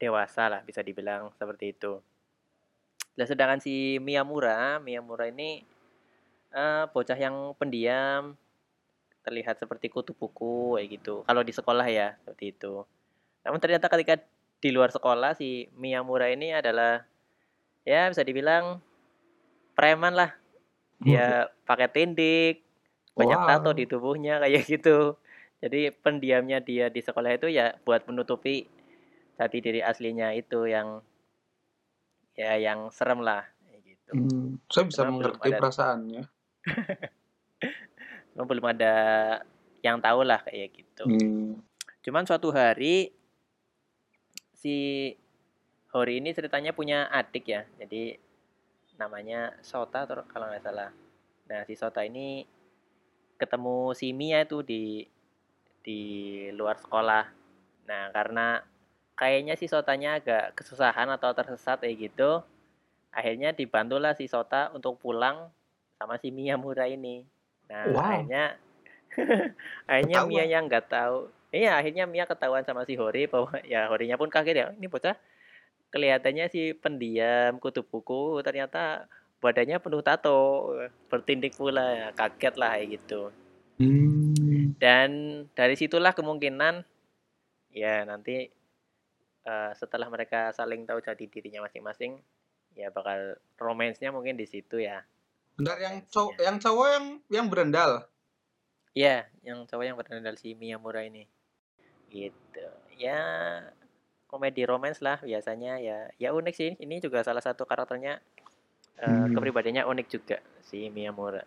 dewasa 0.00 0.48
lah 0.48 0.60
bisa 0.62 0.80
dibilang 0.80 1.34
seperti 1.36 1.74
itu. 1.74 1.98
Nah, 3.18 3.26
sedangkan 3.26 3.60
si 3.60 3.98
Miyamura, 4.00 4.78
Miyamura 4.80 5.28
ini 5.28 5.60
eh, 6.54 6.84
bocah 6.88 7.18
yang 7.18 7.52
pendiam, 7.58 8.38
terlihat 9.20 9.60
seperti 9.60 9.92
kutu 9.92 10.16
buku 10.16 10.78
kayak 10.78 10.88
gitu. 11.00 11.14
Kalau 11.26 11.42
di 11.44 11.52
sekolah 11.52 11.86
ya 11.90 12.16
seperti 12.22 12.56
itu. 12.56 12.86
Namun 13.44 13.58
ternyata 13.60 13.90
ketika 13.92 14.20
di 14.60 14.70
luar 14.72 14.92
sekolah 14.92 15.36
si 15.36 15.68
Miyamura 15.76 16.28
ini 16.28 16.52
adalah 16.52 17.04
ya 17.82 18.08
bisa 18.08 18.22
dibilang 18.22 18.78
preman 19.72 20.12
lah. 20.12 20.30
Dia 21.00 21.48
pakai 21.64 21.88
tindik, 21.88 22.60
banyak 23.16 23.40
Wow. 23.40 23.48
tato 23.48 23.70
di 23.72 23.84
tubuhnya 23.84 24.36
kayak 24.42 24.68
gitu. 24.68 25.16
Jadi 25.60 25.92
pendiamnya 25.92 26.60
dia 26.60 26.88
di 26.88 27.00
sekolah 27.00 27.36
itu 27.36 27.48
ya 27.48 27.76
buat 27.84 28.04
menutupi 28.04 28.64
jati 29.36 29.58
diri 29.60 29.80
aslinya 29.80 30.32
itu 30.32 30.64
yang 30.64 31.00
ya 32.36 32.56
yang 32.56 32.88
serem 32.92 33.20
lah 33.20 33.44
gitu. 33.80 34.12
Hmm, 34.12 34.60
saya 34.68 34.84
bisa 34.88 35.00
Karena 35.04 35.12
mengerti 35.12 35.48
ada- 35.48 35.60
perasaannya. 35.60 36.22
Cuma 38.32 38.44
belum 38.46 38.66
ada 38.68 38.94
yang 39.80 40.00
tahu 40.00 40.20
lah 40.24 40.40
kayak 40.44 40.68
gitu. 40.76 41.04
Hmm. 41.08 41.60
Cuman 42.00 42.24
suatu 42.24 42.52
hari 42.52 43.12
si 44.52 44.76
Hori 45.90 46.22
ini 46.22 46.30
ceritanya 46.30 46.70
punya 46.70 47.10
adik 47.10 47.50
ya. 47.50 47.62
Jadi 47.82 48.14
namanya 48.94 49.56
Sota 49.64 50.06
kalau 50.06 50.46
nggak 50.46 50.62
salah. 50.62 50.90
Nah, 51.50 51.60
si 51.66 51.74
Sota 51.74 52.06
ini 52.06 52.46
ketemu 53.40 53.96
si 53.96 54.12
Mia 54.12 54.44
itu 54.44 54.62
di 54.62 55.02
di 55.82 56.00
luar 56.54 56.76
sekolah. 56.78 57.24
Nah, 57.88 58.02
karena 58.14 58.60
kayaknya 59.18 59.58
si 59.58 59.66
Sotanya 59.66 60.20
agak 60.20 60.54
kesusahan 60.56 61.08
atau 61.10 61.32
tersesat 61.34 61.80
kayak 61.82 62.10
gitu. 62.12 62.42
akhirnya 63.10 63.50
dibantulah 63.50 64.14
si 64.14 64.30
Sota 64.30 64.70
untuk 64.70 64.94
pulang 65.02 65.50
sama 65.98 66.14
si 66.22 66.30
Miyamura 66.30 66.86
ini. 66.86 67.26
Nah, 67.66 67.90
Wow. 67.90 68.06
akhirnya 68.06 68.44
akhirnya. 69.90 70.18
Mia 70.30 70.44
yang 70.46 70.70
nggak 70.70 70.86
tahu. 70.86 71.26
Iya, 71.50 71.74
akhirnya 71.74 72.06
Mia 72.06 72.30
ketahuan 72.30 72.62
sama 72.62 72.86
si 72.86 72.94
Hori 72.94 73.26
bahwa 73.26 73.50
ya 73.66 73.90
Horinya 73.90 74.14
pun 74.14 74.30
kaget 74.30 74.56
ya. 74.62 74.66
Ini 74.78 74.86
bocah 74.86 75.18
kelihatannya 75.90 76.46
si 76.50 76.72
pendiam, 76.74 77.58
kutu 77.58 77.82
buku, 77.82 78.38
ternyata 78.46 79.10
badannya 79.42 79.82
penuh 79.82 80.02
tato, 80.02 80.72
bertindik 81.10 81.58
pula. 81.58 81.86
Ya, 81.92 82.08
kaget 82.14 82.54
lah 82.56 82.78
kayak 82.78 82.88
gitu. 82.96 83.22
Hmm. 83.80 84.76
Dan 84.78 85.10
dari 85.56 85.74
situlah 85.74 86.14
kemungkinan 86.14 86.84
ya 87.70 88.02
nanti 88.02 88.50
eh, 89.46 89.70
setelah 89.78 90.10
mereka 90.10 90.50
saling 90.54 90.86
tahu 90.86 91.02
jati 91.02 91.26
dirinya 91.26 91.66
masing-masing, 91.66 92.22
ya 92.78 92.92
bakal 92.94 93.38
romansnya 93.58 94.14
mungkin 94.14 94.38
di 94.38 94.46
situ 94.46 94.80
ya. 94.80 95.02
Bentar 95.58 95.76
yang 95.82 96.00
cowok 96.06 96.32
yang 96.40 96.56
cowok 96.56 96.86
yang 96.88 97.06
yang 97.28 97.46
berendal. 97.50 98.06
Iya, 98.90 99.30
yang 99.46 99.64
cowok 99.70 99.84
yang 99.86 99.96
bernadal 99.98 100.34
si 100.34 100.58
Miyamura 100.58 101.06
ini. 101.06 101.24
Gitu. 102.10 102.66
Ya 102.98 103.22
komedi 104.30 104.62
romance 104.62 105.02
lah 105.02 105.18
biasanya 105.18 105.82
ya. 105.82 106.06
Ya 106.22 106.30
unik 106.30 106.54
sih. 106.54 106.70
Ini 106.78 107.02
juga 107.02 107.26
salah 107.26 107.42
satu 107.42 107.66
karakternya 107.66 108.22
eh, 109.00 109.08
Hmm. 109.10 109.34
kepribadiannya 109.34 109.82
unik 109.82 110.06
juga 110.06 110.38
si 110.62 110.86
Miyamura. 110.86 111.42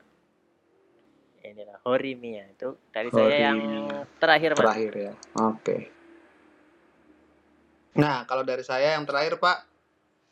Inilah 1.43 1.79
Horimiya 1.87 2.51
itu 2.55 2.75
dari 2.91 3.11
saya 3.11 3.51
yang 3.51 3.59
terakhir, 4.19 4.55
Mas. 4.55 4.63
Terakhir 4.63 4.93
ya. 4.95 5.13
Oke. 5.43 5.77
Nah, 7.99 8.25
kalau 8.25 8.41
dari 8.41 8.63
saya 8.65 8.95
yang 8.97 9.05
terakhir, 9.05 9.37
Pak, 9.37 9.57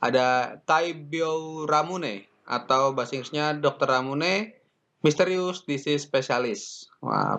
ada 0.02 0.58
Taibyo 0.66 1.64
Ramune 1.70 2.26
atau 2.48 2.96
bahasa 2.96 3.14
Inggrisnya 3.14 3.54
Dr. 3.54 3.86
Ramune 3.86 4.58
Mysterious 5.06 5.62
Disease 5.68 6.02
Specialist. 6.08 6.90
Wah. 7.06 7.38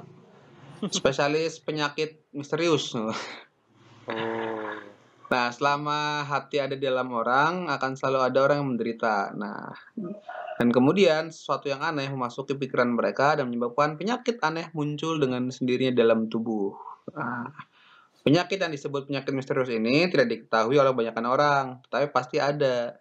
Spesialis 0.94 1.58
penyakit 1.58 2.22
misterius. 2.30 2.94
Oh. 2.94 3.14
Nah, 5.32 5.48
selama 5.48 6.28
hati 6.28 6.60
ada 6.60 6.76
di 6.76 6.84
dalam 6.84 7.08
orang, 7.08 7.72
akan 7.72 7.96
selalu 7.96 8.20
ada 8.20 8.38
orang 8.44 8.56
yang 8.60 8.68
menderita. 8.76 9.32
Nah, 9.32 9.72
dan 10.60 10.68
kemudian 10.68 11.32
sesuatu 11.32 11.72
yang 11.72 11.80
aneh 11.80 12.12
memasuki 12.12 12.52
pikiran 12.52 12.92
mereka 12.92 13.40
dan 13.40 13.48
menyebabkan 13.48 13.96
penyakit 13.96 14.36
aneh 14.44 14.68
muncul 14.76 15.16
dengan 15.16 15.48
sendirinya 15.48 15.96
dalam 15.96 16.28
tubuh. 16.28 16.76
Nah, 17.16 17.48
penyakit 18.20 18.60
yang 18.60 18.76
disebut 18.76 19.08
penyakit 19.08 19.32
misterius 19.32 19.72
ini 19.72 20.04
tidak 20.12 20.28
diketahui 20.28 20.76
oleh 20.76 20.92
kebanyakan 20.92 21.24
orang, 21.24 21.64
tetapi 21.88 22.12
pasti 22.12 22.36
ada. 22.36 23.00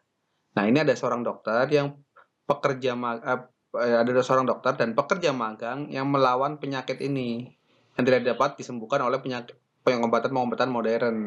Nah, 0.55 0.63
ini 0.71 0.79
ada 0.79 0.95
seorang 0.95 1.27
dokter 1.27 1.67
yang 1.67 1.99
pekerja 2.47 2.95
ma- 2.95 3.19
eh, 3.19 3.95
ada 3.99 4.23
seorang 4.23 4.47
dokter 4.47 4.79
dan 4.79 4.95
pekerja 4.95 5.35
magang 5.35 5.91
yang 5.91 6.07
melawan 6.07 6.63
penyakit 6.63 6.95
ini 7.03 7.51
yang 7.99 8.03
tidak 8.07 8.23
dapat 8.23 8.55
disembuhkan 8.55 9.03
oleh 9.03 9.19
penyakit 9.19 9.59
pengobatan-pengobatan 9.83 10.69
modern. 10.71 11.17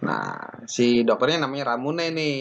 Nah, 0.00 0.64
si 0.64 1.04
dokternya 1.04 1.44
namanya 1.44 1.74
Ramune 1.76 2.08
nih. 2.12 2.38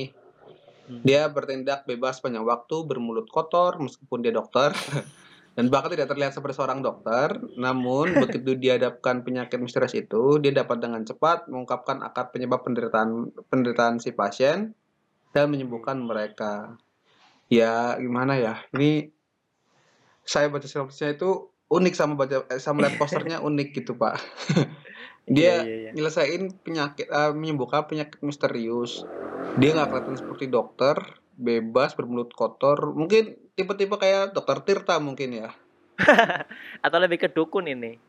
Hmm. 0.89 1.05
Dia 1.05 1.29
bertindak 1.29 1.85
bebas 1.85 2.17
sepanjang 2.17 2.47
waktu, 2.47 2.87
bermulut 2.87 3.29
kotor 3.29 3.77
meskipun 3.77 4.25
dia 4.25 4.33
dokter. 4.33 4.73
Dan 5.59 5.67
bahkan 5.67 5.91
tidak 5.91 6.07
terlihat 6.07 6.31
seperti 6.31 6.55
seorang 6.55 6.79
dokter. 6.79 7.35
Namun, 7.59 8.15
begitu 8.23 8.55
dihadapkan 8.55 9.21
penyakit 9.27 9.59
misterius 9.59 9.93
itu, 9.93 10.39
dia 10.39 10.55
dapat 10.55 10.79
dengan 10.79 11.03
cepat 11.03 11.51
mengungkapkan 11.51 11.99
akar 11.99 12.31
penyebab 12.31 12.63
penderitaan 12.63 13.35
penderitaan 13.51 13.99
si 13.99 14.15
pasien 14.15 14.71
dan 15.35 15.51
menyembuhkan 15.51 15.99
mereka. 15.99 16.79
Ya, 17.51 17.97
gimana 17.99 18.39
ya? 18.39 18.61
Ini 18.71 19.09
saya 20.23 20.47
baca 20.53 20.69
sinopsisnya 20.69 21.17
itu 21.17 21.49
unik 21.69 21.93
sama 21.97 22.13
baca 22.13 22.45
eh, 22.49 22.61
sama 22.61 22.85
lihat 22.85 22.95
posternya 23.01 23.41
unik 23.41 23.69
gitu, 23.83 23.97
Pak. 23.97 24.15
Iya, 25.29 25.35
dia 25.37 25.55
iya, 25.61 25.75
iya. 25.77 25.91
nyelesain 25.93 26.43
penyakit 26.65 27.05
eh, 27.05 27.31
menyembuhkan 27.37 27.85
penyakit 27.85 28.19
misterius. 28.25 29.05
Dia 29.61 29.77
nggak 29.77 29.89
kelihatan 29.93 30.17
seperti 30.17 30.45
dokter 30.49 30.97
bebas 31.37 31.93
bermulut 31.93 32.33
kotor. 32.33 32.91
Mungkin 32.97 33.37
tipe-tipe 33.53 33.95
kayak 33.95 34.33
dokter 34.33 34.65
Tirta 34.65 34.97
mungkin 34.97 35.45
ya. 35.45 35.49
Atau 36.85 36.97
lebih 36.97 37.21
ke 37.21 37.29
dukun 37.29 37.69
ini. 37.69 38.01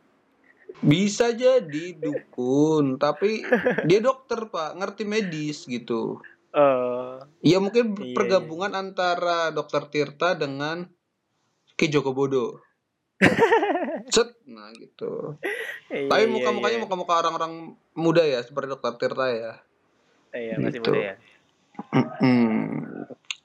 bisa 0.71 1.35
jadi 1.35 1.99
dukun 1.99 2.95
tapi 2.95 3.43
dia 3.85 3.99
dokter 4.01 4.49
pak. 4.49 4.79
Ngerti 4.79 5.03
medis 5.05 5.67
gitu. 5.67 6.17
Oh. 6.51 7.15
ya 7.39 7.63
mungkin 7.63 7.95
Iya, 7.95 8.11
pergabungan 8.11 8.75
antara 8.75 9.55
dokter 9.55 9.87
Tirta 9.87 10.35
dengan 10.35 10.83
Ki 11.79 11.87
Joko 11.87 12.11
Bodo 12.11 12.59
nah 14.51 14.69
gitu 14.75 15.35
Iya, 15.91 16.07
tapi 16.07 16.23
iya, 16.23 16.31
muka-mukanya 16.31 16.77
iya. 16.79 16.83
muka-muka 16.87 17.13
orang 17.19 17.75
muda 17.95 18.23
ya 18.23 18.39
seperti 18.39 18.71
dokter 18.71 18.95
Tirta 18.95 19.27
ya 19.27 19.53
Iya, 20.31 20.55
masih 20.63 20.79
gitu. 20.79 20.91
muda 20.91 20.99
ya. 21.03 21.15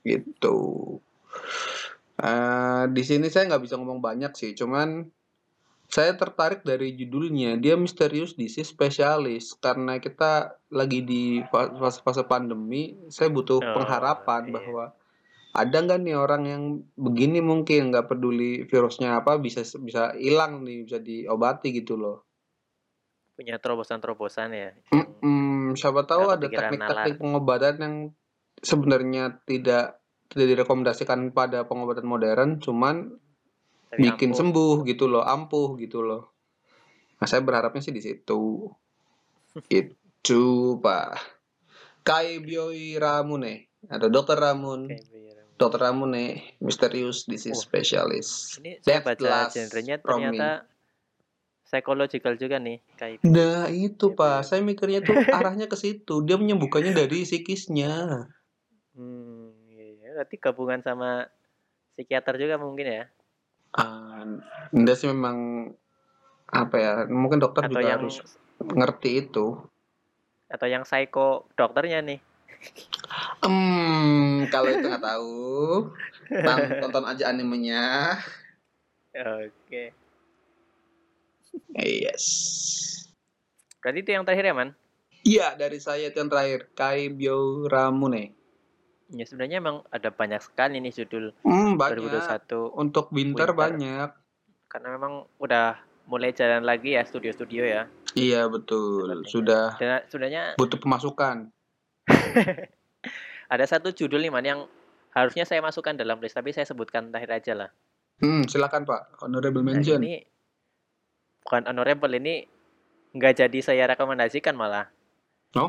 Gitu. 0.07 0.57
Eh, 2.17 2.85
di 2.95 3.03
sini 3.03 3.27
saya 3.29 3.51
nggak 3.51 3.65
bisa 3.67 3.75
ngomong 3.77 3.99
banyak 3.99 4.33
sih, 4.39 4.55
cuman 4.55 5.05
saya 5.87 6.15
tertarik 6.15 6.63
dari 6.63 6.95
judulnya. 6.95 7.59
Dia 7.59 7.75
misterius 7.75 8.35
disease 8.35 8.71
spesialis 8.71 9.55
karena 9.59 9.99
kita 9.99 10.57
lagi 10.71 11.03
di 11.03 11.43
fa- 11.51 11.71
fase-fase 11.75 12.23
pandemi. 12.27 12.95
Saya 13.11 13.31
butuh 13.31 13.59
Oh, 13.59 13.75
pengharapan 13.83 14.47
iya. 14.47 14.53
bahwa 14.55 14.85
ada 15.57 15.77
nggak 15.81 16.01
nih 16.05 16.17
orang 16.17 16.43
yang 16.45 16.63
begini 17.01 17.41
mungkin 17.41 17.89
nggak 17.89 18.13
peduli 18.13 18.69
virusnya 18.69 19.25
apa 19.25 19.41
bisa 19.41 19.65
bisa 19.81 20.13
hilang 20.13 20.61
nih 20.61 20.85
bisa 20.85 21.01
diobati 21.01 21.73
gitu 21.73 21.97
loh. 21.97 22.29
Punya 23.33 23.57
terobosan-terobosan 23.57 24.49
ya. 24.53 24.71
Mm-mm, 24.93 25.77
siapa 25.77 26.05
tahu 26.05 26.29
ada 26.29 26.45
teknik-teknik 26.49 27.21
pengobatan 27.21 27.75
yang 27.81 27.95
sebenarnya 28.61 29.41
tidak 29.45 30.01
tidak 30.29 30.47
direkomendasikan 30.57 31.33
pada 31.33 31.65
pengobatan 31.65 32.05
modern, 32.05 32.61
cuman 32.61 33.17
tapi 33.93 34.13
bikin 34.13 34.33
ampuh. 34.33 34.41
sembuh 34.41 34.77
gitu 34.89 35.05
loh, 35.09 35.25
ampuh 35.25 35.77
gitu 35.81 36.05
loh. 36.05 36.37
Nah, 37.17 37.27
saya 37.29 37.41
berharapnya 37.41 37.81
sih 37.81 37.95
di 37.97 38.03
situ. 38.05 38.69
Itu, 39.73 40.77
Pak. 40.81 41.37
Kai 42.05 42.39
Bioi 42.39 42.97
Ramune 43.01 43.73
atau 43.87 44.07
Dokter 44.11 44.39
Ramun, 44.39 44.91
Kayak 44.91 45.46
Dokter 45.57 45.89
Ramune, 45.89 46.57
Misterius 46.61 47.25
Disease 47.25 47.57
Wah. 47.57 47.65
Specialist. 47.65 48.61
Ini 48.61 48.81
saya 48.85 49.01
That's 49.01 49.09
baca 49.17 49.33
genrenya 49.53 49.97
ternyata 50.05 50.51
psychological 51.67 52.37
juga 52.37 52.61
nih 52.61 52.79
kayak 53.01 53.25
Nah, 53.25 53.67
itu 53.73 54.13
Gitu 54.13 54.15
Pak. 54.15 54.45
ya. 54.45 54.47
Saya 54.47 54.61
mikirnya 54.63 55.01
tuh 55.03 55.17
arahnya 55.39 55.67
ke 55.67 55.75
situ. 55.75 56.23
Dia 56.29 56.37
menyembuhkannya 56.37 56.93
dari 56.93 57.25
psikisnya. 57.25 58.29
hmm, 58.95 59.73
iya, 59.73 60.13
berarti 60.17 60.37
gabungan 60.37 60.81
sama 60.85 61.25
psikiater 61.97 62.37
juga 62.37 62.61
mungkin 62.61 62.87
ya 62.89 63.05
Ah, 63.77 64.25
enggak 64.73 64.97
sih 64.97 65.09
memang 65.09 65.69
apa 66.49 66.77
ya? 66.81 66.93
Mungkin 67.09 67.41
dokter 67.41 67.69
atau 67.69 67.77
juga 67.77 67.85
yang 67.85 68.01
harus 68.01 68.21
ngerti 68.61 69.11
itu. 69.27 69.57
atau 70.47 70.65
yang 70.71 70.87
psycho 70.87 71.51
dokternya 71.59 72.01
nih 72.07 72.21
Hmm, 73.39 74.47
kalau 74.49 74.69
itu 74.69 74.83
nggak 74.83 75.05
tahu, 75.05 75.91
tonton 76.81 77.05
aja 77.05 77.31
animenya. 77.31 78.19
oke 79.15 79.85
Yes. 81.77 82.25
berarti 83.81 84.03
itu 84.03 84.11
yang 84.11 84.25
terakhir 84.27 84.47
ya 84.47 84.55
man 84.55 84.71
Iya, 85.23 85.59
dari 85.59 85.79
saya 85.79 86.07
itu 86.07 86.17
yang 86.17 86.31
terakhir, 86.31 86.71
Kai 86.73 87.09
Bio 87.09 87.67
Ramune. 87.67 88.31
ya 89.09 89.23
sebenarnya 89.23 89.59
emang 89.59 89.87
ada 89.89 90.11
banyak 90.11 90.43
sekali 90.43 90.79
nih 90.79 90.91
judul 90.93 91.31
Hmm, 91.43 91.75
banyak. 91.75 92.03
2021 92.11 92.75
Untuk 92.75 93.11
winter, 93.11 93.51
Winter. 93.51 93.55
banyak. 93.55 94.11
karena 94.67 94.89
memang 94.93 95.31
udah 95.39 95.79
mulai 96.07 96.31
jalan 96.31 96.63
lagi 96.63 96.95
ya 96.95 97.03
studio-studio 97.03 97.63
ya 97.63 97.83
Iya, 98.17 98.49
betul. 98.49 99.05
Sepertinya. 99.23 99.31
Sudah 99.31 99.67
dan 99.77 100.01
sebenarnya 100.09 100.43
butuh 100.57 100.79
pemasukan. 100.81 101.53
ada 103.53 103.65
satu 103.67 103.91
judul 103.91 104.23
nih 104.23 104.33
man 104.33 104.47
yang 104.47 104.61
harusnya 105.13 105.45
saya 105.45 105.63
masukkan 105.63 105.97
dalam 105.97 106.19
list 106.21 106.37
tapi 106.37 106.53
saya 106.53 106.67
sebutkan 106.67 107.09
terakhir 107.11 107.33
aja 107.43 107.55
lah 107.55 107.71
Hmm, 108.17 108.49
silakan 108.49 108.89
Pak. 108.89 109.21
Honorable 109.21 109.61
Nah, 109.61 109.77
mention. 109.77 110.01
ini 110.01 110.25
bukan 111.45 111.69
honorable 111.69 112.09
ini 112.17 112.49
nggak 113.13 113.45
jadi 113.45 113.59
saya 113.61 113.85
rekomendasikan 113.93 114.57
malah. 114.57 114.89
Oh? 115.53 115.69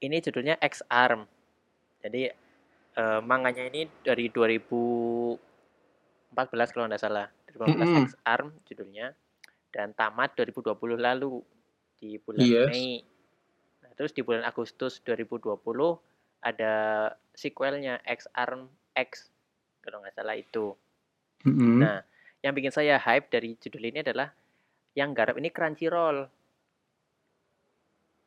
Ini 0.00 0.16
judulnya 0.24 0.56
X 0.56 0.80
Arm. 0.88 1.28
Jadi 2.00 2.32
eh, 2.96 3.20
manganya 3.20 3.68
ini 3.68 3.84
dari 4.00 4.32
2014 4.32 5.36
kalau 6.72 6.88
nggak 6.88 7.04
salah. 7.04 7.28
2014 7.52 7.84
Mm-mm. 7.84 8.04
X 8.08 8.16
Arm 8.24 8.52
judulnya 8.64 9.12
dan 9.72 9.92
tamat 9.92 10.32
2020 10.40 10.72
lalu 10.96 11.44
di 12.00 12.16
bulan 12.20 12.44
Yes. 12.44 12.72
Mei. 12.72 13.04
Terus 13.96 14.12
di 14.12 14.20
bulan 14.20 14.44
Agustus 14.44 15.00
2020 15.02 15.56
ada 16.44 16.74
sequelnya 17.32 17.98
X 18.04 18.28
Arm 18.36 18.68
X 18.92 19.32
kalau 19.80 20.04
nggak 20.04 20.14
salah 20.14 20.36
itu. 20.36 20.76
Mm-mm. 21.48 21.80
Nah, 21.80 22.04
yang 22.44 22.52
bikin 22.52 22.70
saya 22.70 23.00
hype 23.00 23.32
dari 23.32 23.56
judul 23.56 23.88
ini 23.88 24.04
adalah 24.04 24.30
yang 24.92 25.16
garap 25.16 25.36
ini 25.40 25.48
Crunchyroll. 25.48 26.28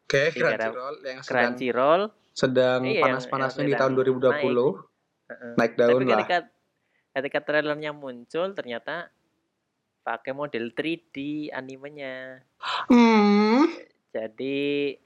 Oke, 0.09 0.33
daerah 0.33 0.73
Crunchyroll 0.73 0.95
yang 1.05 1.19
sedang, 1.21 1.53
Crunchyroll. 1.53 2.03
sedang 2.33 2.81
Iya, 2.85 3.01
panas-panasnya 3.03 3.63
di 3.67 3.73
tahun 3.75 3.93
sedang 3.93 4.41
2020 4.41 5.29
heeh. 5.29 5.53
naik, 5.59 5.73
daun 5.75 6.01
Tapi 6.01 6.05
lah. 6.05 6.17
ketika 6.17 6.37
ketika 7.09 7.39
trailernya 7.43 7.91
muncul 7.91 8.47
ternyata 8.55 9.09
pakai 10.05 10.31
model 10.33 10.71
3D 10.73 11.49
animenya. 11.53 12.41
Hmm, 12.89 13.69
Jadi 14.09 14.97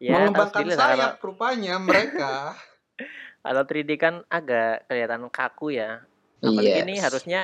ya 0.00 0.16
mengembangkan 0.18 0.64
kalau, 0.64 0.74
sayap 0.74 1.12
rupanya 1.20 1.76
mereka. 1.76 2.56
kalau 3.44 3.62
3D 3.62 3.90
kan 3.94 4.24
agak 4.26 4.88
kelihatan 4.88 5.28
kaku 5.28 5.76
ya. 5.76 6.00
Apalagi 6.40 6.80
ini 6.82 6.96
Yes. 6.96 7.04
harusnya 7.04 7.40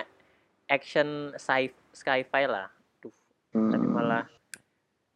action 0.67 1.37
sci 1.37 1.69
sci-fi 1.93 2.45
lah. 2.49 2.73
Duh, 2.99 3.13
tapi 3.53 3.85
Hmm. 3.85 3.95
malah 3.95 4.25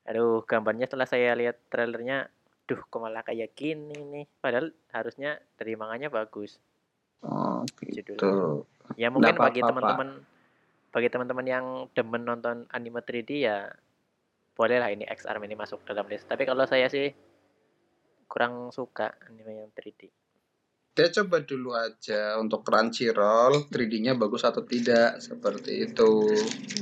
aduh 0.04 0.42
gambarnya 0.42 0.84
setelah 0.84 1.06
saya 1.06 1.32
lihat 1.32 1.70
trailernya 1.70 2.28
duh 2.64 2.80
kok 2.82 3.00
malah 3.00 3.24
kayak 3.24 3.52
gini 3.52 3.96
nih. 3.96 4.26
Padahal 4.36 4.68
harusnya 4.90 5.40
dari 5.56 5.74
manganya 5.74 6.06
bagus. 6.06 6.60
Oh, 7.20 7.64
Judulnya. 7.80 8.20
gitu. 8.20 8.32
Ya 8.96 9.08
mungkin 9.08 9.32
Nggak 9.32 9.42
bagi 9.42 9.60
teman-teman 9.60 10.08
bagi 10.90 11.08
teman-teman 11.08 11.46
yang 11.46 11.64
demen 11.92 12.22
nonton 12.22 12.66
anime 12.68 13.00
3D 13.00 13.30
ya 13.40 13.70
boleh 14.52 14.76
lah 14.76 14.90
ini 14.90 15.06
X 15.06 15.24
Arm 15.24 15.40
ini 15.40 15.54
masuk 15.54 15.80
dalam 15.84 16.04
list. 16.04 16.26
Tapi 16.26 16.42
kalau 16.44 16.64
saya 16.64 16.84
sih 16.86 17.08
kurang 18.30 18.70
suka 18.70 19.10
anime 19.26 19.66
yang 19.66 19.70
3D. 19.74 20.06
Dia 20.90 21.08
coba 21.10 21.42
dulu 21.42 21.74
aja 21.74 22.38
untuk 22.38 22.62
Crunchyroll 22.62 23.66
3D-nya 23.66 24.14
bagus 24.14 24.46
atau 24.46 24.62
tidak 24.62 25.18
seperti 25.18 25.90
itu. 25.90 26.10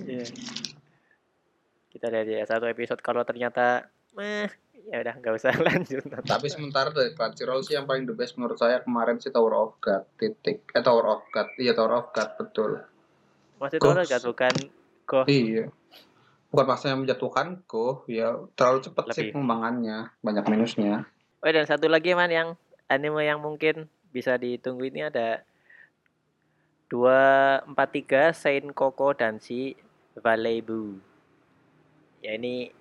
Iya. 0.04 0.28
Kita 1.88 2.06
lihat 2.12 2.26
ya 2.28 2.44
satu 2.44 2.68
episode 2.68 3.00
kalau 3.00 3.24
ternyata 3.24 3.88
meh 4.12 4.48
ya 4.88 5.00
udah 5.00 5.14
nggak 5.20 5.34
usah 5.34 5.52
lanjut. 5.66 6.04
Tapi 6.24 6.46
sementara 6.48 6.92
dari 6.92 7.12
Crunchyroll 7.12 7.64
sih 7.64 7.76
yang 7.76 7.88
paling 7.88 8.04
the 8.04 8.12
best 8.12 8.36
menurut 8.36 8.56
saya 8.56 8.84
kemarin 8.84 9.16
sih 9.16 9.32
Tower 9.32 9.54
of 9.56 9.80
God 9.80 10.04
titik. 10.16 10.68
Eh 10.72 10.84
Tower 10.84 11.06
of 11.08 11.22
God, 11.28 11.48
iya 11.56 11.72
Tower 11.72 11.94
of 11.96 12.12
God 12.12 12.30
betul. 12.36 12.70
Masih 13.56 13.78
Kok- 13.80 14.04
tahu 14.04 14.04
kan 14.04 14.22
bukan 14.24 14.54
kok 15.04 15.24
Iya. 15.26 15.64
Bukan 16.48 16.64
maksudnya 16.64 16.96
menjatuhkanku, 16.96 18.08
ya 18.08 18.32
terlalu 18.56 18.78
cepat 18.80 19.04
sih 19.12 19.28
pengembangannya, 19.28 20.16
banyak 20.24 20.44
minusnya. 20.48 21.04
Oh 21.38 21.50
dan 21.54 21.64
satu 21.70 21.86
lagi 21.86 22.18
man 22.18 22.30
yang 22.30 22.48
anime 22.90 23.22
yang 23.22 23.38
mungkin 23.38 23.86
bisa 24.10 24.34
ditunggu 24.34 24.90
ini 24.90 25.06
ada 25.06 25.46
243 26.90 28.32
Saint 28.32 28.68
Koko 28.72 29.12
dan 29.12 29.38
si 29.38 29.76
Valebu. 30.18 30.98
Ya 32.24 32.34
ini 32.34 32.72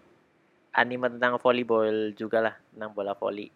anime 0.73 1.11
tentang 1.13 1.37
volleyball 1.37 2.15
juga 2.15 2.39
lah, 2.41 2.55
tentang 2.73 2.95
bola 2.95 3.13
voli 3.13 3.51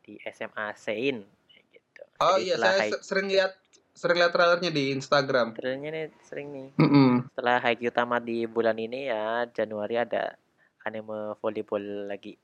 di 0.00 0.16
SMA 0.30 0.72
Saint 0.78 1.20
kayak 1.50 1.64
gitu. 1.74 2.02
Oh 2.22 2.36
Jadi 2.38 2.44
iya, 2.48 2.56
saya 2.56 2.80
se- 2.94 3.02
sering 3.04 3.28
lihat 3.28 3.52
sering 3.94 4.18
lihat 4.18 4.32
trailernya 4.32 4.70
di 4.70 4.94
Instagram. 4.94 5.52
trailernya 5.58 5.90
nih 5.90 6.04
sering 6.24 6.48
nih. 6.54 6.68
Mm-mm. 6.80 7.10
Setelah 7.34 7.58
Haikyuu 7.60 7.92
tamat 7.92 8.22
di 8.24 8.46
bulan 8.48 8.78
ini 8.78 9.10
ya 9.10 9.44
Januari 9.50 9.98
ada 10.00 10.38
anime 10.86 11.34
volleyball 11.42 12.08
lagi. 12.08 12.38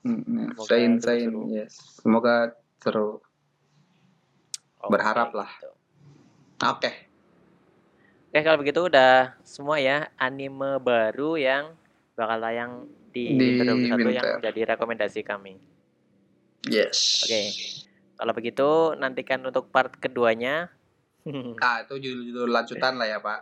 Semoga 0.00 0.64
Sain, 0.64 0.92
Sain, 0.98 1.28
seru. 1.28 1.42
yes. 1.48 1.72
Semoga 1.98 2.34
seru. 2.78 3.18
Oke, 4.78 4.90
Berharap 4.90 5.30
lah. 5.32 5.50
gitu. 5.52 5.70
Oke. 6.64 6.90
Oke 8.28 8.40
kalau 8.40 8.58
begitu 8.58 8.80
udah 8.84 9.34
semua 9.40 9.78
ya 9.78 10.06
anime 10.14 10.78
baru 10.78 11.34
yang 11.34 11.72
bakal 12.12 12.38
tayang 12.38 12.72
di, 13.08 13.32
Di 13.32 13.56
winter 13.56 13.64
2021 13.64 13.88
yang 13.88 14.04
winter. 14.04 14.32
jadi 14.44 14.60
rekomendasi 14.68 15.20
kami. 15.22 15.54
Yes. 16.64 17.24
Oke. 17.24 17.42
Kalau 18.14 18.32
begitu 18.32 18.68
nantikan 18.94 19.40
untuk 19.42 19.68
part 19.68 19.94
keduanya 19.94 20.68
Ah, 21.58 21.82
itu 21.82 21.94
judul-judul 21.98 22.48
lanjutan 22.48 22.94
lah 22.94 23.06
ya, 23.06 23.18
Pak. 23.18 23.40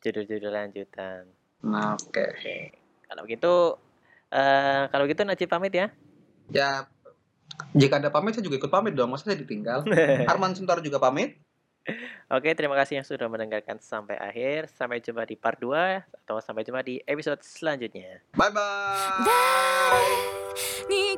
judul-judul 0.00 0.48
lanjutan. 0.50 1.28
Nah, 1.62 1.92
oke. 1.94 2.24
Oke. 2.32 2.72
Kalau 3.02 3.20
begitu 3.22 3.52
eh 4.30 4.82
kalau 4.90 5.04
gitu 5.10 5.22
Najib 5.26 5.50
pamit 5.50 5.74
ya. 5.74 5.86
Ya, 6.50 6.86
jika 7.74 8.02
ada 8.02 8.10
pamit 8.10 8.34
saya 8.34 8.46
juga 8.46 8.58
ikut 8.58 8.70
pamit 8.70 8.94
dong. 8.94 9.10
Masa 9.10 9.30
saya 9.30 9.38
ditinggal? 9.38 9.86
Arman 10.30 10.54
Suntar 10.54 10.82
juga 10.82 10.98
pamit. 10.98 11.38
Oke, 12.30 12.54
terima 12.54 12.78
kasih 12.78 13.02
yang 13.02 13.06
sudah 13.06 13.26
mendengarkan 13.26 13.82
sampai 13.82 14.14
akhir. 14.18 14.70
Sampai 14.70 15.02
jumpa 15.02 15.26
di 15.26 15.34
part 15.34 15.58
2 15.58 16.26
atau 16.26 16.38
sampai 16.38 16.62
jumpa 16.62 16.86
di 16.86 17.02
episode 17.02 17.42
selanjutnya. 17.42 18.22
Bye-bye. 18.38 20.40
に 20.88 21.10